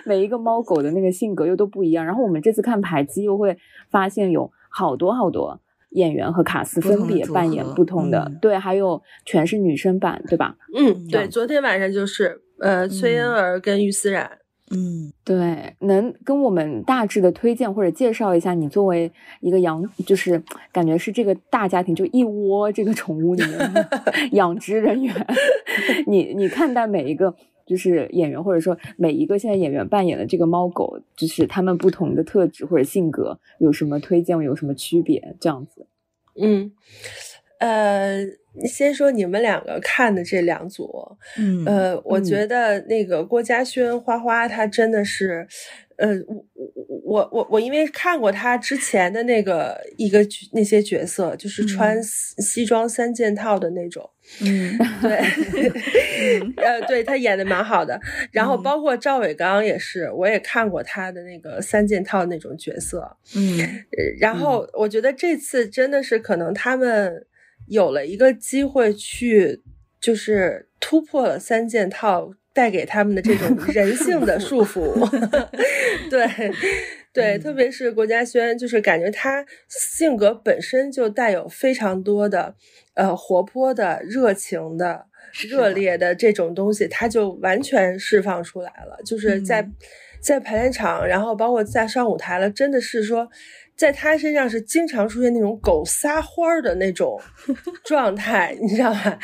[0.04, 2.04] 每一个猫狗的那个性格又都不一样。
[2.04, 3.56] 然后我们这次看排期又会
[3.90, 5.58] 发现有好多好多
[5.92, 10.54] 演员和卡斯分别扮演不同的，对，还有全是女生版，对吧？
[10.76, 14.30] 嗯，对，昨天晚上就是呃崔恩儿跟于思冉。
[14.72, 23.88] 嗯，对，能跟我们大致的推荐或者介绍一下，你作为一个养，就是感觉是这个大家庭就一窝这个宠物里面的
[24.32, 25.14] 养殖人员，
[26.08, 27.32] 你你看待每一个
[27.64, 35.36] 就是演员，或者说每一个现在演员扮演的这个猫狗，就是他们不同的特质或者性格有什么推荐，有什么区别？
[35.38, 35.86] 这样子，
[36.40, 36.72] 嗯，
[37.60, 38.24] 呃。
[38.64, 45.46] 先说你们两个看的这两组，嗯，呃，我觉得那个郭嘉轩花花他真的是，
[45.96, 50.20] 呃，我我我我我因为看过他之前的那个一个
[50.52, 54.08] 那些角色，就是穿西装三件套的那种，
[54.40, 55.18] 嗯，对，
[56.64, 58.00] 呃，对他演的蛮好的，
[58.32, 63.58] 然后包括赵伟刚也是，我也看过他的那个三件套那种角色，嗯，
[64.18, 67.26] 然后我觉得这次真的是可能他们。
[67.68, 69.62] 有了一个机会去，
[70.00, 74.94] 就是突破了三件套带给他们的这种 人性的束缚。
[76.08, 76.26] 对，
[77.12, 82.54] 对，特别是郭嘉轩，就是感觉他性格本身就带有非常多的，
[82.94, 85.06] 呃，活泼的、热情的、
[85.48, 88.98] 热烈的这种东西，他就完全释放出来了。
[89.04, 89.68] 就是在
[90.20, 93.28] 在排练场，然后包括在上舞台了，真的是说。
[93.76, 97.20] 在他身上是经常出现那种狗撒欢儿的那种
[97.84, 99.18] 状态，你知道吧？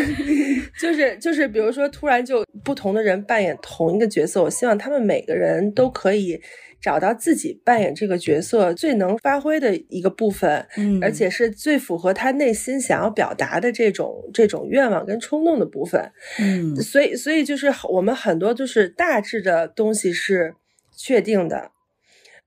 [0.80, 6.40] 就是就是，比如说突然就不同的人扮演同一个角色，我希望他们每个人都可以
[6.80, 20.54] 找到自己扮演这个角色最能发挥的一个部分，嗯，而且是最符合他内心想要表达的这种这种愿望跟冲动的部分，嗯，所以所以就是我们很多就是大致的东西是
[20.96, 21.71] 确定的。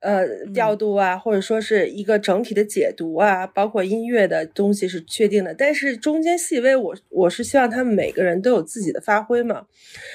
[0.05, 9.63] 呃，调度啊，或者说是一个整体的解读啊，包括音乐的东西是确定的，但是中间细微，我我是希望他们每个人都有自己的发挥嘛。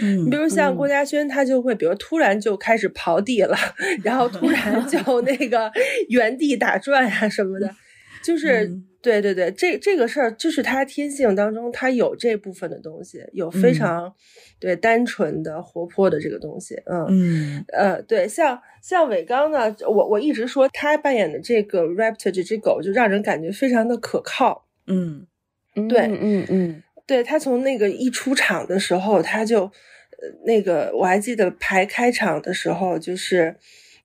[0.00, 3.56] 嗯，你比如像郭嘉轩，他就会，比如突然就开始刨地了，
[4.04, 5.68] 然后突然就 那个
[6.08, 7.68] 原地打转呀什么的，
[8.22, 8.70] 就是。
[9.02, 14.14] 对对对，这这个事儿就是他天性当中，他有这部分的东西，有非常
[14.58, 16.74] 对单纯的、活泼的这个东西。
[16.84, 24.66] 嗯嗯呃，对，像像伟刚呢，我我一直说他扮演的这个 Raptor 这只狗，就让人感觉非常的可靠。
[24.86, 25.26] 嗯，
[25.88, 33.56] 对，嗯嗯，对他从那个一出场的时候，他就呃那个我还记得排开场的时候，就是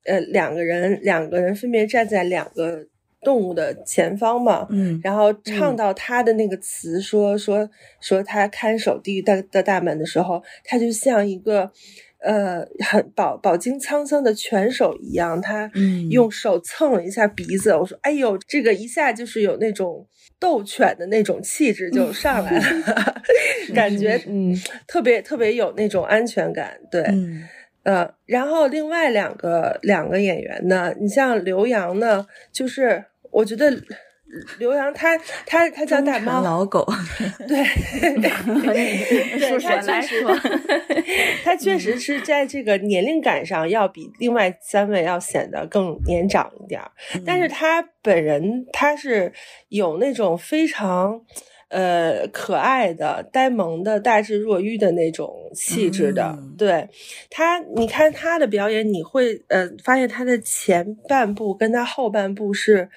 [0.04, 2.86] 呃两个人两个人分别站在两个
[3.22, 7.68] 动物的前方嘛，嗯，然后唱到他的那个词说说
[8.00, 11.70] 说他看守地狱的的大门的时候，他就像一个。
[12.18, 15.70] 呃，很饱饱经沧桑的拳手一样，他
[16.10, 17.70] 用手蹭了一下鼻子。
[17.76, 20.04] 我说：“哎呦，这个一下就是有那种
[20.40, 23.22] 斗犬的那种气质就上来了，
[23.74, 24.56] 感觉嗯
[24.88, 27.02] 特别特别有那种安全感。”对，
[27.86, 33.72] 呃，然后另外两个两个演员呢，你像刘洋呢，就是我觉得。
[34.58, 36.84] 刘洋他他他叫大猫老狗，
[37.46, 37.64] 对，
[38.20, 40.20] 对，他确实，
[41.44, 46.90] 他确实是在这个年龄感上要比另外三位要显得更年长一点儿，
[47.24, 49.32] 但是他本人他是
[49.68, 51.18] 有那种非常
[51.68, 56.88] 呃可爱的呆萌的大智若愚的那种气质的，对
[57.30, 62.88] 他，你看他的表演，你会呃发现他的前半部跟他后半部是。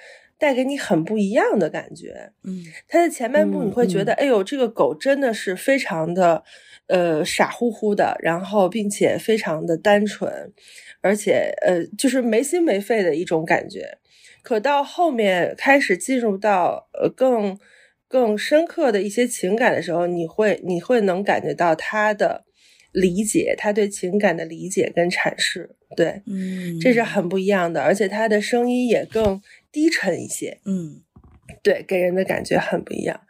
[0.41, 6.41] 带给你很不一样的感觉，嗯，它的前半部你会觉得，哎呦，这个狗真的是非常的，
[6.87, 10.53] 呃，傻乎乎的，然后并且非常的单纯，
[11.01, 13.97] 而且呃，就是没心没肺的一种感觉。
[14.41, 17.59] 可到后面开始进入到呃更
[18.09, 22.43] 更深刻的一些情感的时候，你会你会能感觉到他的
[22.91, 29.41] 理解，他对情感的理解跟阐释，对，嗯，这是很不一样的，而且他的声音也更。
[29.71, 31.03] 低沉一些，嗯，
[31.61, 33.21] 对，给人的感觉很不一样。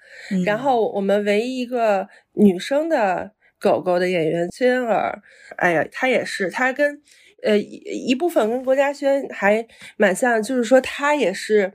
[0.45, 5.21] 然后我们唯一一个女生的狗狗的演员崔恩尔，
[5.57, 7.01] 哎呀，她也是，她跟
[7.43, 11.73] 呃一部分跟郭嘉轩还蛮像，就是说她也是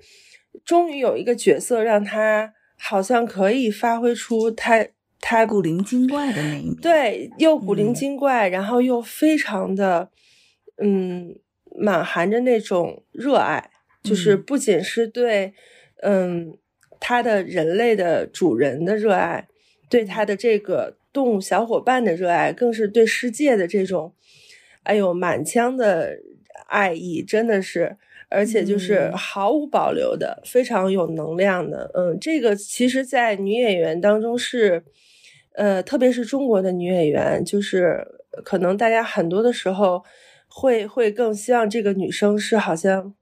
[0.64, 4.86] 终于有一个角色让她好像可以发挥出他
[5.20, 10.10] 他古灵精怪的那一面，对，又古灵精怪，然后又非常的
[10.78, 11.34] 嗯
[11.76, 13.70] 满含着那种热爱。
[14.02, 15.54] 就是不仅是对，
[16.02, 16.58] 嗯，
[17.00, 19.48] 他的人类的主人的热爱，
[19.88, 24.14] 对他的这个动物小伙伴的热爱，更是对世界的这种，
[24.82, 26.18] 哎呦，满腔的
[26.66, 27.96] 爱意，真的是，
[28.34, 31.90] 而且就是毫无保留的，非常有能量的。
[31.94, 34.82] 嗯，这个其实，在女演员当中是，
[35.54, 38.04] 呃，特别是中国的女演员，就是
[38.44, 40.02] 可能大家很多的时候
[40.48, 43.14] 会会更希望这个女生是好像。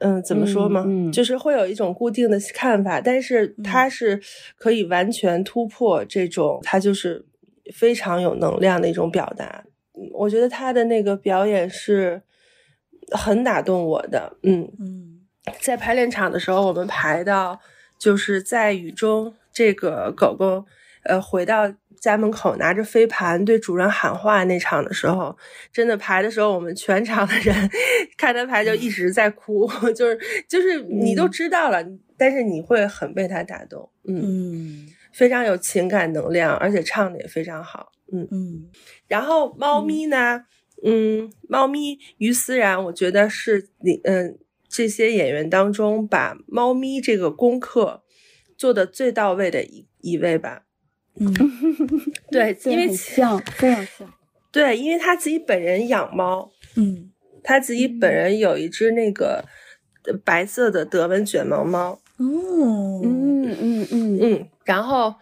[0.00, 0.84] 嗯，怎么说嘛？
[1.10, 4.20] 就是会有一种固定的看法，但是她是
[4.56, 7.24] 可以完全突破这种，她就是
[7.72, 9.64] 非常有能量的一种表达。
[10.12, 12.22] 我觉得她的那个表演是
[13.12, 14.36] 很打动我的。
[14.42, 15.20] 嗯嗯，
[15.60, 17.58] 在排练场的时候，我们排到
[17.98, 20.64] 就是在雨中，这个狗狗
[21.04, 21.72] 呃回到。
[22.00, 25.36] 家门口拿着飞盘对主人喊话那场的时候，
[25.72, 27.52] 真的排的时候，我们全场的人
[28.16, 29.66] 看他排就一直在哭，
[29.96, 30.16] 就是
[30.48, 31.84] 就是你都知道了，
[32.16, 38.70] 但是你会很被他打动，嗯，非常有情感能量，而且唱的也非常好，嗯嗯。
[39.08, 40.44] 然后猫咪呢，嗯，
[41.48, 44.38] 猫咪于思然，我觉得是你嗯
[44.68, 48.02] 这些演员当中把猫咪这个功课
[48.56, 50.64] 做的最到位的一一位吧。
[51.20, 51.34] 嗯，
[52.30, 54.14] 对，因为像非常像，
[54.52, 57.10] 对，因为他自己本人养猫，嗯，
[57.42, 59.44] 他自己本人有一只那个
[60.24, 64.18] 白色的德文卷毛猫，哦，嗯嗯嗯。
[64.20, 65.14] 嗯，然后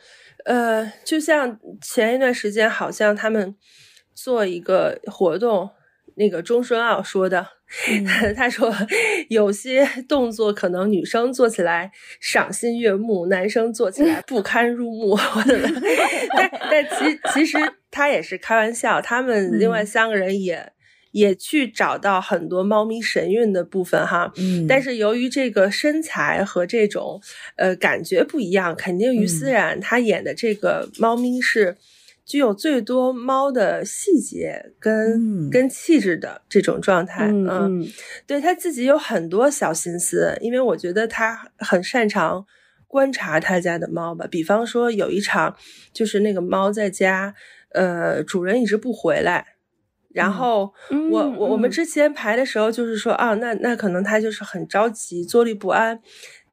[0.45, 3.55] 呃，就像前一段时间，好像他们
[4.17, 5.71] 做一个活动，
[6.17, 7.47] 那个钟顺奥说的。
[8.37, 8.73] 他说，
[9.29, 15.19] 有些动作可能女生做起来赏心悦目，男生做起来不堪入目。
[16.37, 17.59] 但但其其实
[17.91, 19.01] 他也是开玩笑。
[19.01, 20.73] 他们另外三个人也
[21.11, 24.33] 也去找到很多猫咪神韵的部分哈。
[24.37, 27.21] 嗯，但是由于这个身材和这种
[27.57, 31.77] 呃感觉不一样，肯定于思然他演的这个猫咪是。
[32.27, 37.87] 具有最多猫的细节跟跟气质的这种状态，嗯，
[38.27, 42.45] 对他自己有很多小心思，因为我觉得他很擅长
[42.89, 44.27] 观察他家的猫吧。
[44.29, 45.57] 比方说有一场，
[45.93, 47.33] 就是那个猫在家，
[47.71, 49.47] 呃，主人一直不回来，
[50.13, 50.75] 然后
[51.13, 56.01] 我我我们之前排的时候就是说啊，那那可能他就是很着急，坐立不安。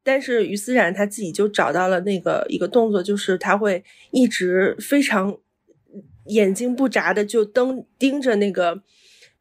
[0.03, 5.35] 但是于思然他自己就找到了那个一个动作，就是他会一直非常。
[6.25, 8.81] 眼睛不眨的就瞪盯着那个，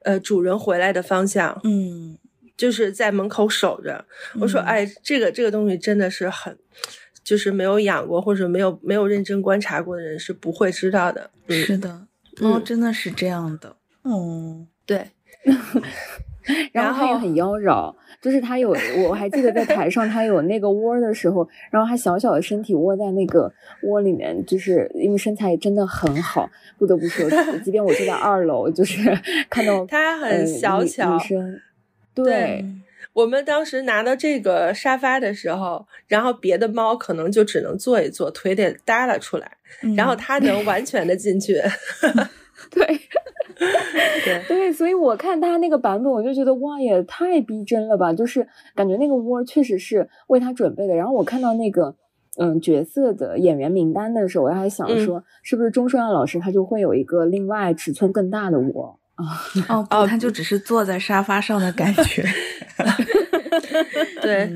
[0.01, 2.19] 呃，主人回来的方向，嗯，
[2.57, 4.05] 就是在门口守着。
[4.41, 6.59] 我说，哎，这个这个东西真的是很，
[7.25, 11.31] 就是没有养过或者没有没有认真观察过的人是不会知道的。
[11.49, 12.07] 是的，
[12.41, 13.77] 猫真的是这样的。
[14.05, 15.11] 嗯，对。
[16.73, 18.75] 然后他也很妖娆，就是他有，
[19.07, 27.29] 我还记得在台上他有那个窝的时候，然后他小小的身体窝在那个窝里面，就是因为身材真的很好，不得不说，
[27.65, 29.17] 即便我坐在二楼，就是
[29.49, 31.61] 看到 他很小巧，女生，
[32.15, 32.65] 对。
[33.15, 39.53] 我们当时拿到这个沙发的时候，然后别的猫可能就只能坐一坐，腿得耷拉出来，
[39.95, 41.61] 然后它能完全的进去。
[42.75, 42.87] 对，
[44.25, 48.13] 对对，所以我看他那个版本，我就觉得哇，也太逼真了吧！
[48.13, 50.95] 就是感觉那个窝确实是为他准备的。
[50.95, 51.95] 然后我看到那个
[52.39, 58.99] 嗯角色的演员名单的时候，我还想说，是不是钟书耀老师他就会有一个另外尺寸更大的窝？
[59.69, 62.25] 哦哦，他就只是坐在沙发上的感觉。
[64.23, 64.51] 对，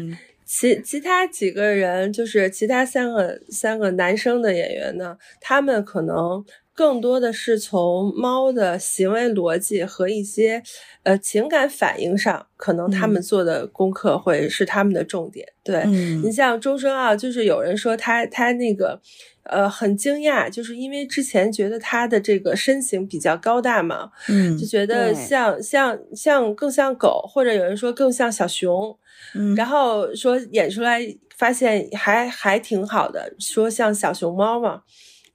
[0.47, 10.63] 其其他几个人，就是其他三个三个男生的演员呢，他们可能更多的是从猫的行为逻辑和一些
[11.03, 15.47] 呃情感反应上，可能他们做的功课会是他们的重点。
[15.65, 15.85] 对
[16.23, 19.01] 你像周深啊，就是有人说他他那个。
[19.49, 28.99] 呃，很惊讶，就是因为之前觉得他的这个身形比较高大嘛，嗯，就觉得像像像更像狗，或者有人说更像小熊，
[29.35, 31.01] 嗯，然后说演出来
[31.37, 34.83] 发现还还挺好的，说像小熊猫嘛，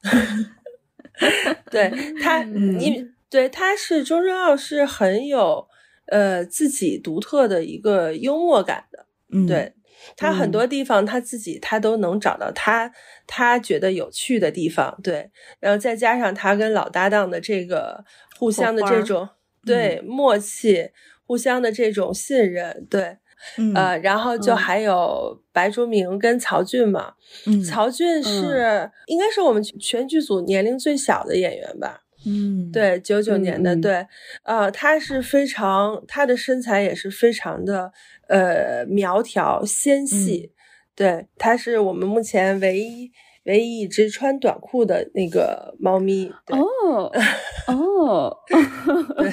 [1.72, 1.92] 对
[2.22, 2.44] 他，
[2.80, 5.66] 因对他是钟声奥是很有
[6.08, 9.74] 呃自己独特的一个幽默感的，嗯，对。
[10.16, 12.92] 他很多地方他自己他都能找到他
[13.28, 18.04] 他觉得有趣的地方，对，然后再加上他跟老搭档的这个
[18.38, 19.28] 互相的这种
[19.66, 20.90] 对默契，
[21.26, 23.18] 互相的这种信任，对，
[23.76, 27.14] 呃，然后就还有白卓明跟曹骏嘛，
[27.68, 32.02] 曹骏是应该是我们全剧组年龄最小的演员吧。
[32.24, 34.06] 嗯，对，九九年的，对，
[34.44, 37.92] 呃，他是非常，他的身材也是非常的，
[38.32, 40.54] 呃，苗条纤细，
[40.96, 43.12] 对，它是我们目前唯一
[43.44, 46.32] 唯一一只穿短裤的那个猫咪。
[46.48, 47.12] 哦
[47.68, 48.38] 哦，
[49.18, 49.30] 对，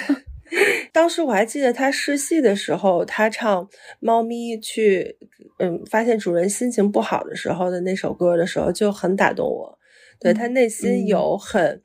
[0.93, 3.65] 当时我还记得他试戏的时候，他唱
[4.01, 5.17] 《猫咪》去，
[5.61, 9.79] 嗯，发现主人心情不好的时候的那首歌的时候，就很打动我，
[10.19, 11.81] 对他内心有很。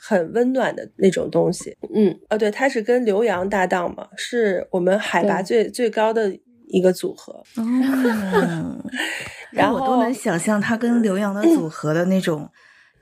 [0.00, 6.30] 很温暖的那种东西，嗯，哦，对，他是跟刘洋搭档嘛，是我们海拔最最高的
[6.68, 7.64] 一个组合，哦，
[9.50, 12.50] 然后我都能想象他跟刘洋的组合的那种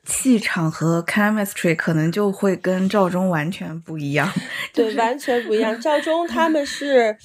[0.05, 4.31] 气场和 chemistry，可能就会跟赵忠完全不一样，
[4.73, 5.81] 对，完全不一样。
[5.81, 7.17] 赵忠 他们是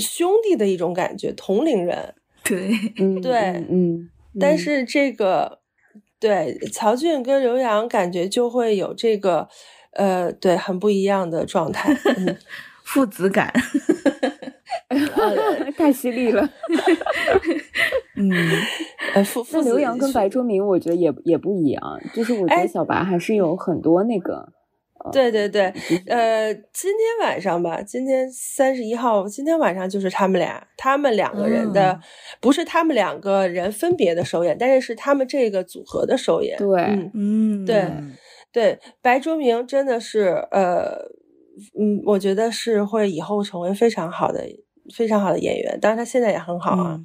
[0.00, 2.14] 兄弟的一种感觉，同龄人，
[2.44, 2.70] 对，
[3.22, 5.60] 对，嗯，但是这个。
[6.20, 9.48] 对，曹骏跟刘洋感觉就会有这个，
[9.94, 11.96] 呃，对，很不一样的状态，
[12.84, 13.50] 父子感，
[15.78, 16.48] 太犀利了。
[18.16, 18.30] 嗯，
[19.14, 21.82] 呃，父那刘洋跟白卓明，我觉得也也不一样，
[22.12, 24.52] 就是我觉得小白还是有很多那个。
[25.10, 25.62] 对对对，
[26.08, 31.98] 呃，今天晚上吧，今天三十一号，今天晚上就是他们俩，他们两个人的，
[32.38, 36.58] 不是他们两个人分别的首演，但是是他们这个组合的首演。
[36.58, 36.82] 对，
[37.14, 37.86] 嗯，对，
[38.52, 40.98] 对，白卓明真的是，呃，
[41.78, 44.46] 嗯，我觉得是会以后成为非常好的、
[44.92, 47.00] 非常好的演员，当然他现在也很好啊，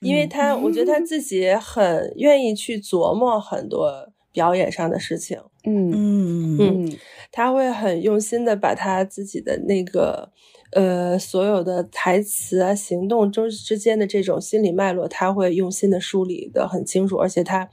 [0.00, 4.08] 因为他，我觉得他自己很愿意去琢磨很多。
[4.30, 6.96] 表演上的事情，嗯嗯嗯，
[7.32, 10.30] 他会很用心的把他自己的那个
[10.72, 17.68] 呃所有的台词啊、行动中之间的这种心理脉络，他会用心的梳理的很清楚，而且他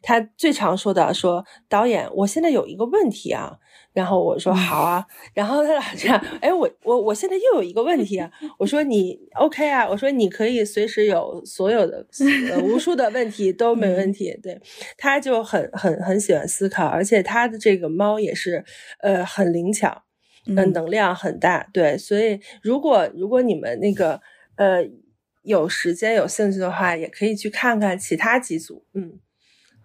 [0.00, 3.58] 他最常说的说导演，我现在有一个问题啊。
[3.96, 12.06] 然后我说好啊，然后他俩这样，哎，我我我现在又有一个问题啊，我说你 OK 啊，我说你可以随时有所有的
[12.62, 14.60] 无数的问题都没问题，对，
[14.98, 18.62] 他就很很很喜欢思考，而且他的这个猫也是
[19.00, 20.02] 呃很灵巧，
[20.46, 24.20] 嗯，能量很大，对，所以如果如果你们那个
[24.56, 24.86] 呃
[25.40, 29.18] 有时间有兴趣的话，也可以去看看其他几组，嗯。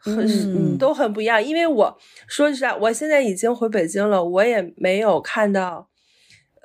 [0.02, 1.98] 很都很不一样，因为我
[2.28, 5.88] 说实在，我现在已经回北京了，我也没有看到，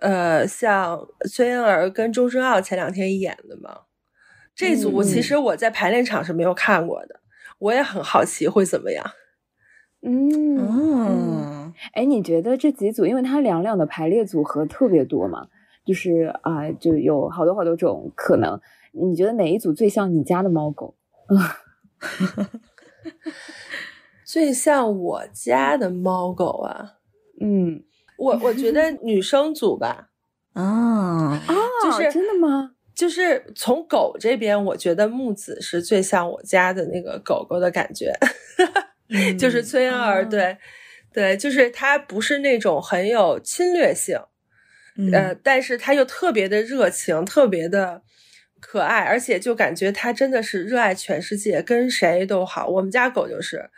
[0.00, 3.80] 呃，像孙燕儿跟钟声奥前两天演的嘛，
[4.54, 7.20] 这组其实我在排练场是没有看过的，
[7.58, 9.04] 我也很好奇会怎么样。
[10.02, 15.48] 嗯嗯，哎，你觉得这几组，因为它两两的排列组合特别多嘛，
[15.84, 18.60] 就是啊，就有好多好多种可能，
[18.92, 20.94] 你觉得哪一组最像你家的猫狗？
[24.24, 26.94] 最像我家的猫狗啊，
[27.40, 27.82] 嗯，
[28.18, 30.08] 我我觉得女生组吧，
[30.54, 32.72] 啊啊，就是真的吗？
[32.94, 38.10] 就是从狗这边，我觉得木子是最像我家的那个狗狗的感觉，
[39.38, 40.56] 就是崔恩儿，对，
[41.12, 44.18] 对，就是它不是那种很有侵略性，
[45.12, 48.02] 呃，但是它又特别的热情，特别的
[48.76, 52.68] 可爱，而且就感觉它真的是热爱全世界，跟谁都好。
[52.68, 53.70] 我们家狗就是，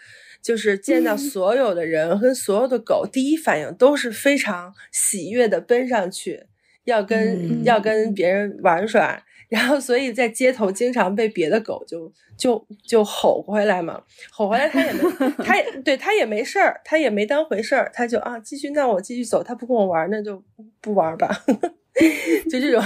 [0.42, 6.46] 就是见到所有的人跟所有的狗，第一反应都是非常喜悦的奔上去。
[6.84, 15.00] 要跟要跟别人玩耍，然后所以在街头经常被别的狗就就就吼回来嘛，吼回来它也没
[15.44, 20.42] 它也对它也没事儿，它也没当回事儿，它就啊继续那我继续走，它不跟我玩那就
[20.80, 21.28] 不玩吧，
[22.50, 22.82] 就这种，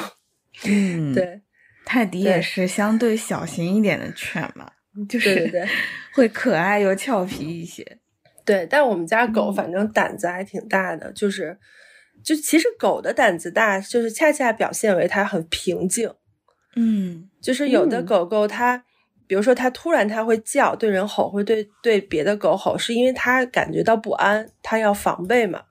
[0.66, 1.40] 嗯，对，
[1.84, 4.70] 泰迪也是相对小型一点的犬嘛，
[5.08, 5.66] 就是对对
[6.14, 7.98] 会可爱又俏皮一些，
[8.44, 11.58] 对，但我们家狗反正胆子还挺大的，就是。
[12.22, 16.08] 就其实狗的胆子大，就是恰恰表现为它很平静。
[16.76, 18.84] 嗯，就是有的狗狗它，
[19.26, 25.62] 比如说它突然它会叫，对人吼，会对对别的狗吼，是因为它感觉到不安，它要防备嘛。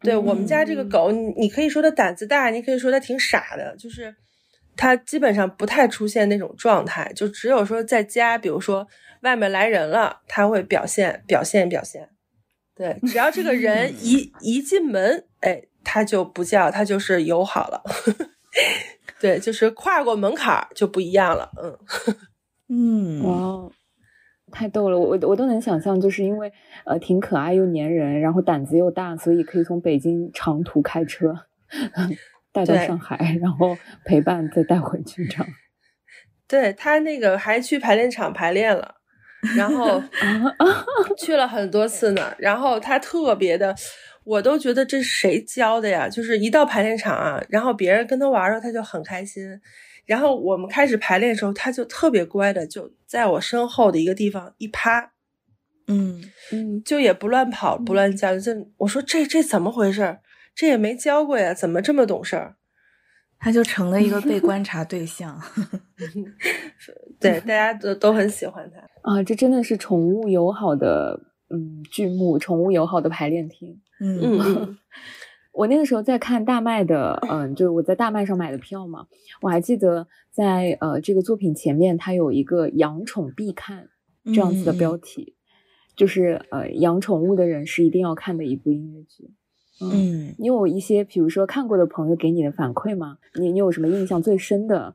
[0.00, 4.14] 对我们家这个狗，你你可以说它胆子大，你可以说它挺傻的，就是
[4.78, 8.86] 它基本上不太出现那种状态，就只有说在家，比如说
[9.22, 12.08] 外面来人了，它会表现表现表现。
[12.76, 17.82] 对，只要这个人一一进门，哎，他就不叫，他就是友好了。
[19.18, 21.50] 对，就是跨过门槛就不一样了。
[21.60, 21.76] 嗯
[22.70, 23.68] 嗯，哇，
[24.52, 26.52] 太逗了，我我都能想象，就是因为
[26.84, 31.34] 呃挺可爱又粘人，然后胆子又大，所以可以从北京长途开车
[32.64, 35.46] 带到上海，然后陪伴再带回去这样。
[36.46, 38.96] 对他那个还去排练场排练了。
[39.56, 40.02] 然后
[41.16, 43.72] 去了很多次呢，然后他特别的，
[44.24, 46.08] 我都觉得这是谁教的呀？
[46.08, 49.44] 就是一到排练场啊，然后别人跟他玩的时候，他就很开心。
[50.06, 55.12] 然后我们开始排练的时候，他就特别乖的，就在我身后的一个地方一趴，
[55.86, 58.36] 嗯嗯，就也不乱跑不乱叫。
[58.36, 60.18] 就我说这这怎么回事？
[60.58, 62.56] 这也没教过呀，怎么这么懂事儿？
[63.38, 65.40] 他就成了一个被观 察对象。
[67.20, 68.80] 对，大家都都很喜欢他。
[69.08, 73.80] 啊，这真的是宠物友好的，嗯，剧目，宠物友好的排练厅。
[74.00, 74.78] 嗯嗯，
[75.54, 79.06] 我那个时候在看大麦的，嗯，就是我在大麦上买的票嘛。
[79.42, 83.88] 我还记得在呃这个作品前面，它有一个养宠必看
[84.24, 85.36] 这样子的标题，
[85.94, 89.32] 就是呃养宠物的人是一定要看的一部音乐剧。
[89.80, 93.18] 嗯，你有一些比如说看过的朋友给你的反馈吗？
[93.34, 94.94] 你你有什么印象最深的，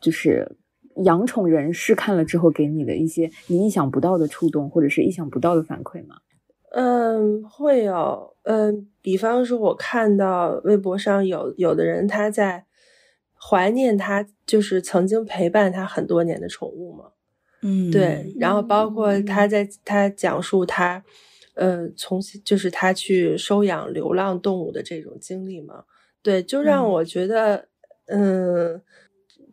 [0.00, 0.56] 就是？
[1.04, 6.16] 养宠人士看了之后给你的一些你意想不到的触动，或者是意想不到的反馈吗？
[6.72, 8.36] 嗯，会有。
[8.42, 12.66] 嗯，比方说，我看到微博上有有的人他在
[13.34, 17.04] 怀念他就是曾经陪伴他很多年的宠物嘛。
[17.62, 18.30] 嗯，对。
[18.38, 21.02] 然后包括他在他讲述他，
[21.54, 25.84] 呃，从就是他去收养流浪动物的这种经历嘛。
[26.22, 27.68] 对，就让我觉得，
[28.06, 28.82] 嗯。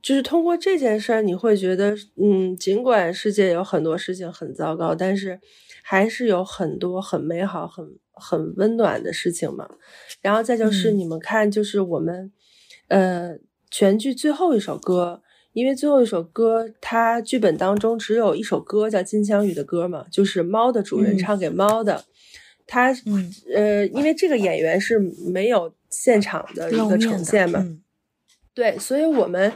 [0.02, 5.38] 就是通过这件事儿，你会觉得，嗯，尽管世界有很多事情很糟糕，但是
[5.84, 9.70] 还是有很多很美好、很很温暖的事情嘛。
[10.22, 12.32] 然后再就是你们看，就是我们，
[12.88, 13.38] 呃，
[13.70, 15.22] 全剧最后一首歌，
[15.54, 22.06] 因为最后一首歌，它剧本当中只有一首歌叫金枪鱼的歌嘛，就是猫的主人唱给猫的。
[22.68, 22.94] 他，
[23.56, 25.00] 呃，因为这个演员是
[25.32, 27.66] 没有现场的一个呈现嘛。
[28.54, 29.52] 对，所以我们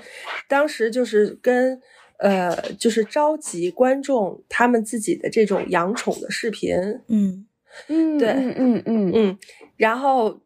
[0.47, 1.79] 当时就是跟
[2.17, 6.75] 呃，就是召集观众他们自己的这种养宠的视频，
[7.07, 7.45] 嗯
[7.87, 9.37] 嗯，对，嗯嗯嗯嗯，
[9.75, 10.41] 然后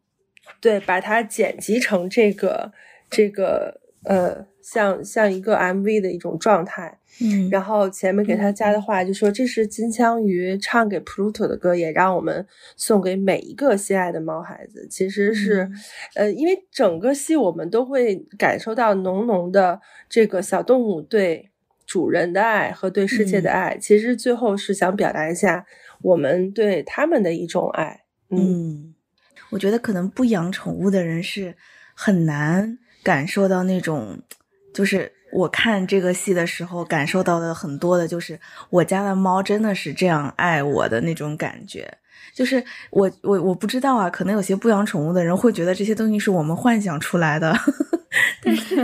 [0.60, 2.72] 对，把它剪辑成这个
[3.08, 6.98] 这个呃，像像一个 MV 的一种状态。
[7.20, 12.46] 嗯，然后前面给他加的话就说这是金枪鱼唱给 Pluto 的歌，也让我们
[12.76, 14.86] 送给每一个心爱的猫孩子。
[14.88, 15.68] 其实是，
[16.14, 21.50] 呃，因为整个戏我们都会感受到浓浓的这个小动物对
[21.86, 23.76] 主人的爱和对世界的爱。
[23.78, 25.66] 其实最后是想表达一下
[26.02, 28.02] 我们对他们的一种爱。
[28.30, 28.94] 嗯，
[29.50, 31.56] 我觉得可能不养宠物的人是
[31.94, 34.20] 很难感受到那种，
[34.72, 35.12] 就是。
[35.30, 38.40] 我看这个戏的时候，感受到的很多的就是
[38.70, 41.86] 我家的猫真的是这样爱我的那种感觉。
[42.32, 47.54] 就是我我我不知道啊，可能有些不养宠物的人会觉得这些东西是我们幻想出来的。
[48.42, 48.74] 但是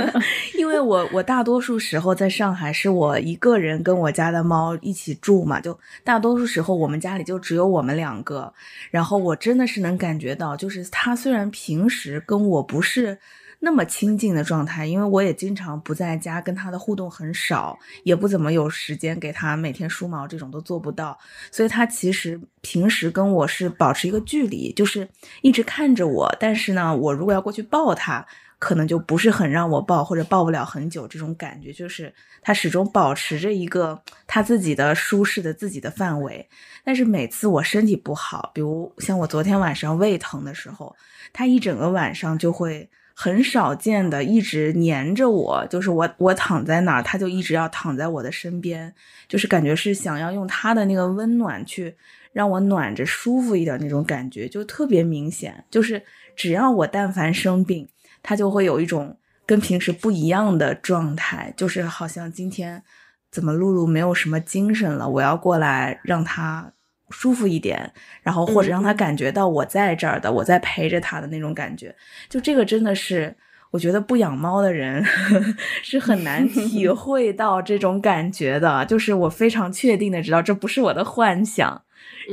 [0.58, 8.52] 因为我我大多数时候在上海是我一个人跟我家的猫一起住嘛，就大多数时候我们家里就只有我们两个，
[8.90, 13.18] 然后我真的是能感觉到，就是它虽然平时跟我不是。
[13.66, 21.18] 那么亲近的状态，因为我也经常不在家，跟他的互动很少，也不怎么有时间给他每天梳毛，这种都做不到。
[21.50, 25.08] 所以他其实平时跟我是保持一个距离，就是
[25.42, 26.32] 一直看着我。
[26.38, 28.24] 但是呢，我如果要过去抱他，
[28.60, 31.08] 可能就不是很让我抱，或者抱不了很久。
[31.08, 36.48] 这种感觉就是他始终保持着一个他自己的舒适的自己的范围。
[36.84, 40.94] 但是每次我身体不好，比如像我昨天晚上胃疼的时候，
[41.32, 42.88] 他一整个晚上就会。
[43.18, 48.94] 很少见的，一直黏着我，就是我我躺在哪儿，他就一直要躺在我的身边，
[49.26, 51.96] 就是感觉是想要用他的那个温暖去
[52.34, 55.64] 让我暖着舒服一点那种感觉，就特别明显。
[55.70, 56.02] 就是
[56.36, 57.88] 只要我但凡生病，
[58.22, 62.82] 他就会有一种跟平时不一样的状态，就是好像今天
[63.30, 66.70] 怎么露露没有什么精神了，我要过来让他。
[67.10, 67.92] 舒服一点，
[68.22, 71.94] 然后或者让他感觉到我在这儿的，我在陪着他的那种感觉，
[72.28, 73.36] 就这个真的是，
[73.70, 75.04] 我觉得不养猫的人
[75.82, 78.84] 是很难体 会到这种感觉的。
[78.86, 81.82] 就是我非常确定的知道这不是我的幻想。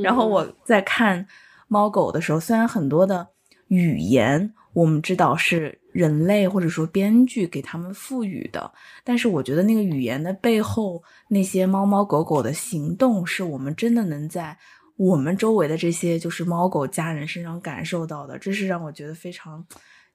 [0.02, 1.28] 然后我在看
[1.68, 3.28] 猫狗的时候，虽然很多的
[3.68, 8.72] 语言我们知道是人类或者说编剧给他们赋予的，
[9.04, 11.02] 但是我觉得那个语言的背后。
[11.30, 14.56] 那些猫猫狗狗的行动，是我们真的能在
[14.98, 19.66] 我们周围的这些就是猫狗家人身上感受到的，这是让我觉得非常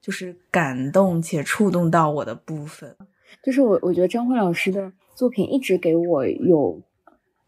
[0.00, 2.94] 就是感动且触动到我的部分。
[3.42, 6.80] 就是我我觉得张慧老师的作品一直给我有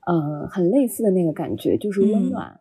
[0.07, 2.59] 呃很类似的那个感觉，就是温暖。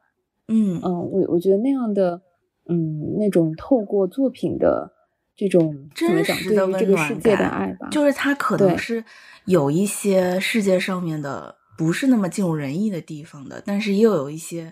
[0.47, 2.21] 嗯嗯，我我觉得那样的
[2.69, 4.93] 嗯那种透过作品的
[5.35, 9.03] 这种真实的温暖感，就是它可能是。
[9.45, 14.71] 有一些世界上面的不是那么尽如人意的地方的，但是又有一些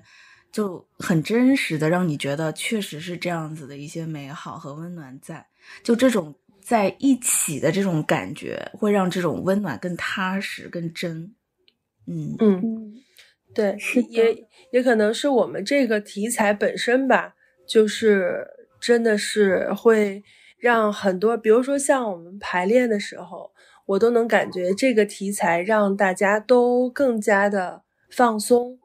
[0.51, 5.43] 就很真实的，让你觉得确实是这样子的一些美好和温暖在。
[5.81, 11.33] 就这种在一起的这种感觉，会让这种温暖更踏实、更真。
[12.05, 12.93] 嗯嗯，
[13.55, 17.33] 对，是也也可能是我们这个题材本身吧，
[17.67, 18.47] 就是
[18.79, 20.23] 真的是会
[20.57, 23.51] 让很多，比如说像我们排练的时候。
[23.87, 28.77] 我都能感觉这个题材让大家都更加的放松，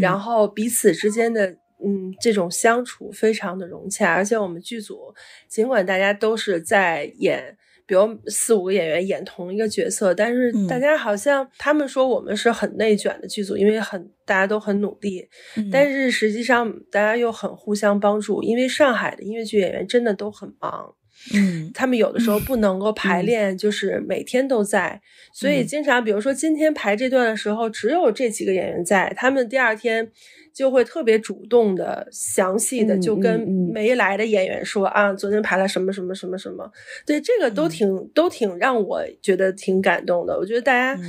[0.00, 1.46] 然后彼此之间的
[1.84, 5.14] 嗯这种相处非常的融洽，而且我们剧组
[5.46, 15.28] 尽管大家都是在演，比如四五个演员演同一个角色，但是大家好像他们说我们是很内卷的剧组，因为很大家都很努力，
[15.72, 20.94] 但是实际上大家又很互相帮助，因为上海的音乐剧演员真的都很忙。
[21.34, 25.00] 嗯，他们有的时候不能够排练，就是每天都在，
[25.32, 30.08] 所以经常，比如说今天排这段的时候，只有这几个演员在，他们第二天
[30.54, 33.40] 就会特别主动的、详细的就跟
[33.72, 36.70] 没来的演员说啊，昨天排了什么什么什么什么。
[37.04, 40.38] 对，这个都挺都挺让我觉得挺感动的。
[40.38, 41.00] 我觉得大家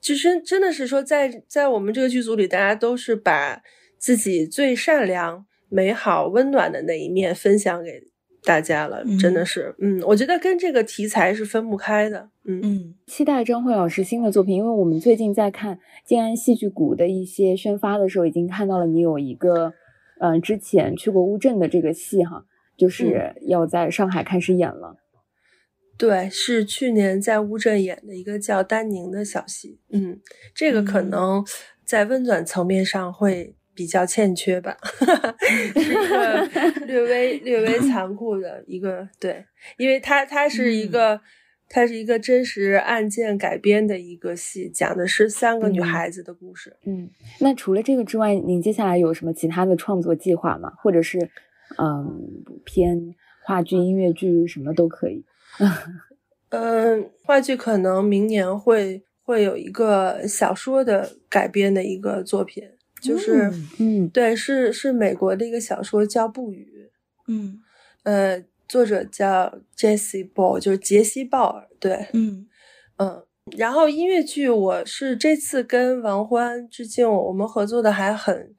[0.00, 3.62] 其实真的是说，在在我们这个剧组里，大家都是把
[3.98, 8.09] 自己最善良、美好、温暖的那一面分享给。
[8.42, 12.60] 大家了，真的是，嗯，我觉得跟这个题材是分不开的，嗯。
[12.62, 19.74] 嗯，期待张慧老师新的作品，因为我们最近在看静安戏剧谷的一些宣发的时候，已经看到了你有一个，
[20.20, 22.44] 嗯，之前去过乌镇的这个戏哈，
[22.78, 24.96] 就是要在上海开始演了，
[25.98, 30.18] 对，是去年在乌镇演的一个叫丹宁的小戏，嗯，
[30.54, 31.44] 这个可能
[31.84, 33.54] 在温暖层面上会。
[33.80, 34.76] 比较欠缺吧，
[35.74, 36.46] 是一个
[36.84, 39.42] 略微略微残酷的一个对，
[39.78, 41.18] 因为它它是一个
[41.66, 46.76] 它是一个真实案件改编的一个戏，讲的是三个女孩子的故事。
[46.84, 47.08] 嗯，
[47.40, 50.70] 那除了这个之外，您接下来有什么其他的创作计划吗？
[50.76, 51.18] 或者是
[51.78, 55.24] 嗯，偏话剧、音乐剧什么都可以。
[56.50, 62.62] 嗯，话剧可能明年会会有一个小说的改编的一个作品。
[63.00, 66.88] 就是，嗯，对，是是美国的一个小说叫《不语》，
[67.26, 67.60] 嗯，
[68.02, 72.46] 呃，作者叫 Jesse Ball，就是杰西·鲍尔，对，嗯。
[72.98, 73.24] 嗯，
[73.56, 78.54] 然后音乐剧，我是这次跟王欢致敬，我们合作的还很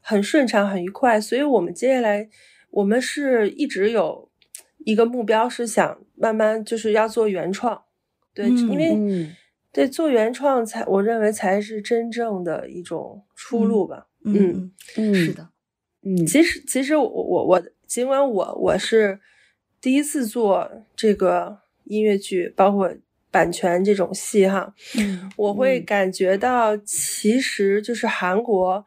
[0.00, 2.28] 很顺畅，很愉快，所以我们接下来
[2.70, 4.30] 我们是一直有
[4.84, 7.82] 一个目标，是想慢慢就是要做原创，
[8.32, 9.28] 对，因为。
[9.72, 14.06] 对，做原创才，我认为才是真正的一种出路吧。
[14.24, 15.48] 嗯嗯，是的，
[16.02, 19.18] 嗯，其实其实我我我，尽管我我是
[19.80, 22.92] 第一次做这个音乐剧，包括
[23.30, 24.74] 版权这种戏哈，
[25.36, 28.84] 我会感觉到其实就是韩国，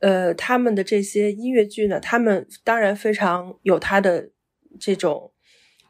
[0.00, 4.30] 呃，他们的这些音乐剧呢，他们当然非常有他的
[4.78, 5.32] 这种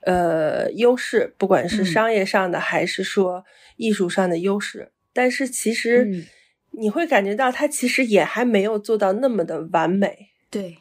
[0.03, 3.45] 呃优势，不管是商业上的还是说
[3.77, 6.27] 艺术上的优势，但是其实
[6.73, 10.79] 你会感觉到他其实也还没有做到那么的完美，对。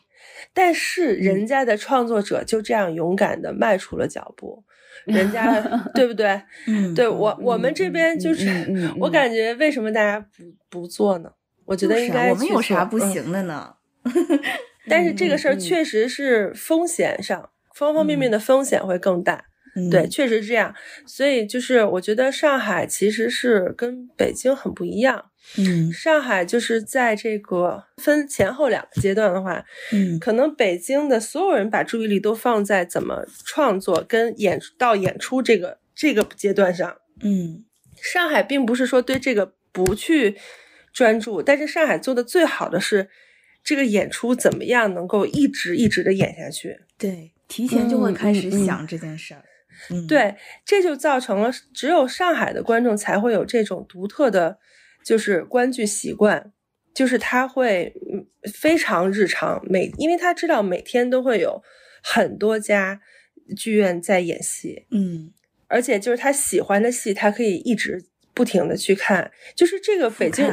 [0.54, 4.64] 但是人家的创作者就这样勇敢的迈出了脚步，
[5.06, 5.60] 人家
[5.94, 6.42] 对不对？
[6.68, 8.48] 嗯，对我我们这边就是，
[9.00, 11.32] 我感觉为什么大家不不做呢？
[11.66, 13.76] 我觉得应该我们有啥不行的呢？
[14.88, 17.50] 但是这个事儿确实是风险上
[17.80, 19.46] 方方面面的风险会更大。
[19.90, 20.76] 对，确实是这样。
[21.06, 25.32] 所以就是我觉得上海其实是跟北京很不一样。
[25.58, 29.64] 嗯，上海就是在这个分前后两个阶段的话，
[29.94, 37.64] 嗯，可能北京的所有人把注意力都放在怎么创作跟演到演出这个这个阶段上，嗯，
[38.02, 40.36] 上海并不是说对这个不去
[40.92, 43.10] 专注，但是上海做的最好的是
[43.64, 49.44] 这个演出怎么样能够一直一直的演下去，对，提前就会开始想这件事儿，
[49.90, 54.58] 嗯，对，这就造成了只有上海的观众才会有这种独特的。
[55.02, 56.52] 就是观剧习惯，
[56.94, 57.94] 就是他会
[58.54, 61.64] 非常日常，每因为他知道每天都会有
[62.04, 63.00] 很多家
[63.56, 65.32] 剧院在演戏，嗯，
[65.68, 69.32] 而且就是他喜欢的戏，他可以一直不停的去看。
[69.56, 70.46] 就是这个北京，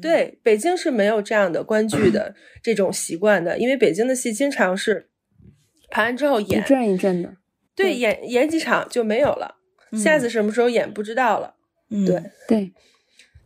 [0.00, 5.10] 对北京是没有这样的观剧的这种习惯的，因为北京的戏经常是
[5.90, 7.36] 排完之后演一阵一阵的，
[7.74, 9.56] 对，演演几场就没有了，
[9.92, 11.54] 下次什么时候演不知道了，
[12.06, 12.72] 对对。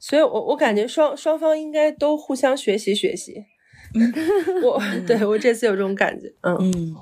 [0.01, 3.45] 所以，我我感觉双双方应该都互相学习学习。
[4.62, 6.95] 我对我这次有这种感觉，嗯嗯，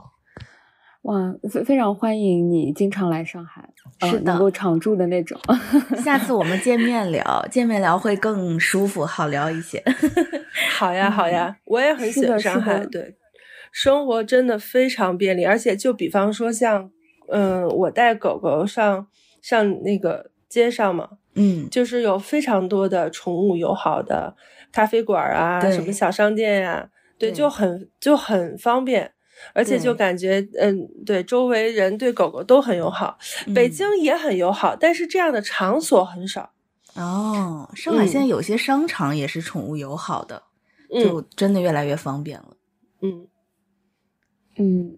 [1.03, 3.68] 哇，非非常欢迎你经常来上海，
[4.09, 5.39] 是能够常住的那种。
[6.03, 9.82] 下次我们见面聊，见面聊会更舒服，好聊一些。
[10.70, 13.14] 好呀好呀，我也很喜欢上海，对，
[13.77, 16.91] 生活真的非常便利，而且就比方说像，
[17.29, 19.07] 嗯，我带狗狗上
[19.43, 21.11] 上那个街上嘛。
[21.35, 24.35] 嗯，就是有非常多的宠物友好的
[24.72, 29.12] 咖啡馆啊，什么小商店呀，对，就很就很方便，
[29.53, 33.18] 而且就感觉，嗯，对，周围人对狗狗都很友好。
[33.55, 36.53] 北京也很友好，但是这样的场所很少。
[36.95, 40.45] 哦，上海现在有些商场也是宠物友好的，
[40.89, 42.57] 就真的越来越方便了。
[43.03, 43.27] 嗯
[44.59, 44.96] 嗯，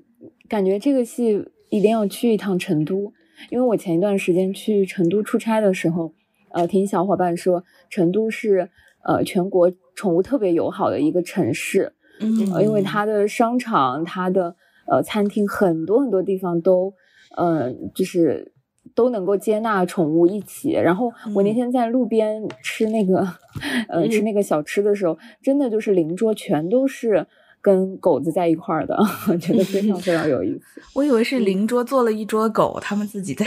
[0.49, 3.13] 感觉这个戏一定要去一趟成都，
[3.51, 6.13] 因为我前一段时间去成都出差的时候。
[6.51, 8.71] 呃，听小伙伴说，成都是
[9.05, 14.57] 呃全国宠物特别友好的一个城市，嗯，因为它的商场、它的
[14.91, 16.95] 呃餐厅很多很多地方都，
[17.37, 18.55] 呃，就是
[18.95, 20.71] 都能够接纳宠物一起。
[20.73, 23.29] 然后我那天在路边吃那个，
[23.91, 27.27] 呃，吃那个小吃的时候，真的就是邻桌全都是。
[27.61, 28.97] 跟狗子在一块儿的，
[29.29, 30.81] 我 觉得非常非常有意思。
[30.95, 33.47] 我以为是邻桌坐了一桌狗，他们自己在。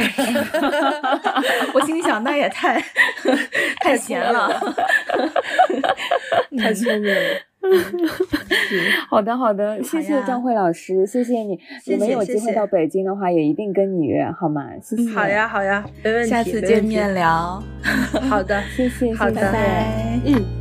[1.74, 2.84] 我心里想，那也太
[3.80, 4.49] 太闲了，
[6.57, 7.20] 太聪明了。
[9.09, 11.59] 好的，好的，谢谢张慧老师，谢谢你。
[11.86, 14.64] 你们有机会到北京的话，也一定跟你约，好吗？
[14.84, 15.12] 谢谢。
[15.12, 16.30] 好呀，好呀，没问题。
[16.30, 17.62] 下次见面聊。
[18.30, 20.20] 好的，谢谢，好的，拜拜。
[20.26, 20.61] 嗯。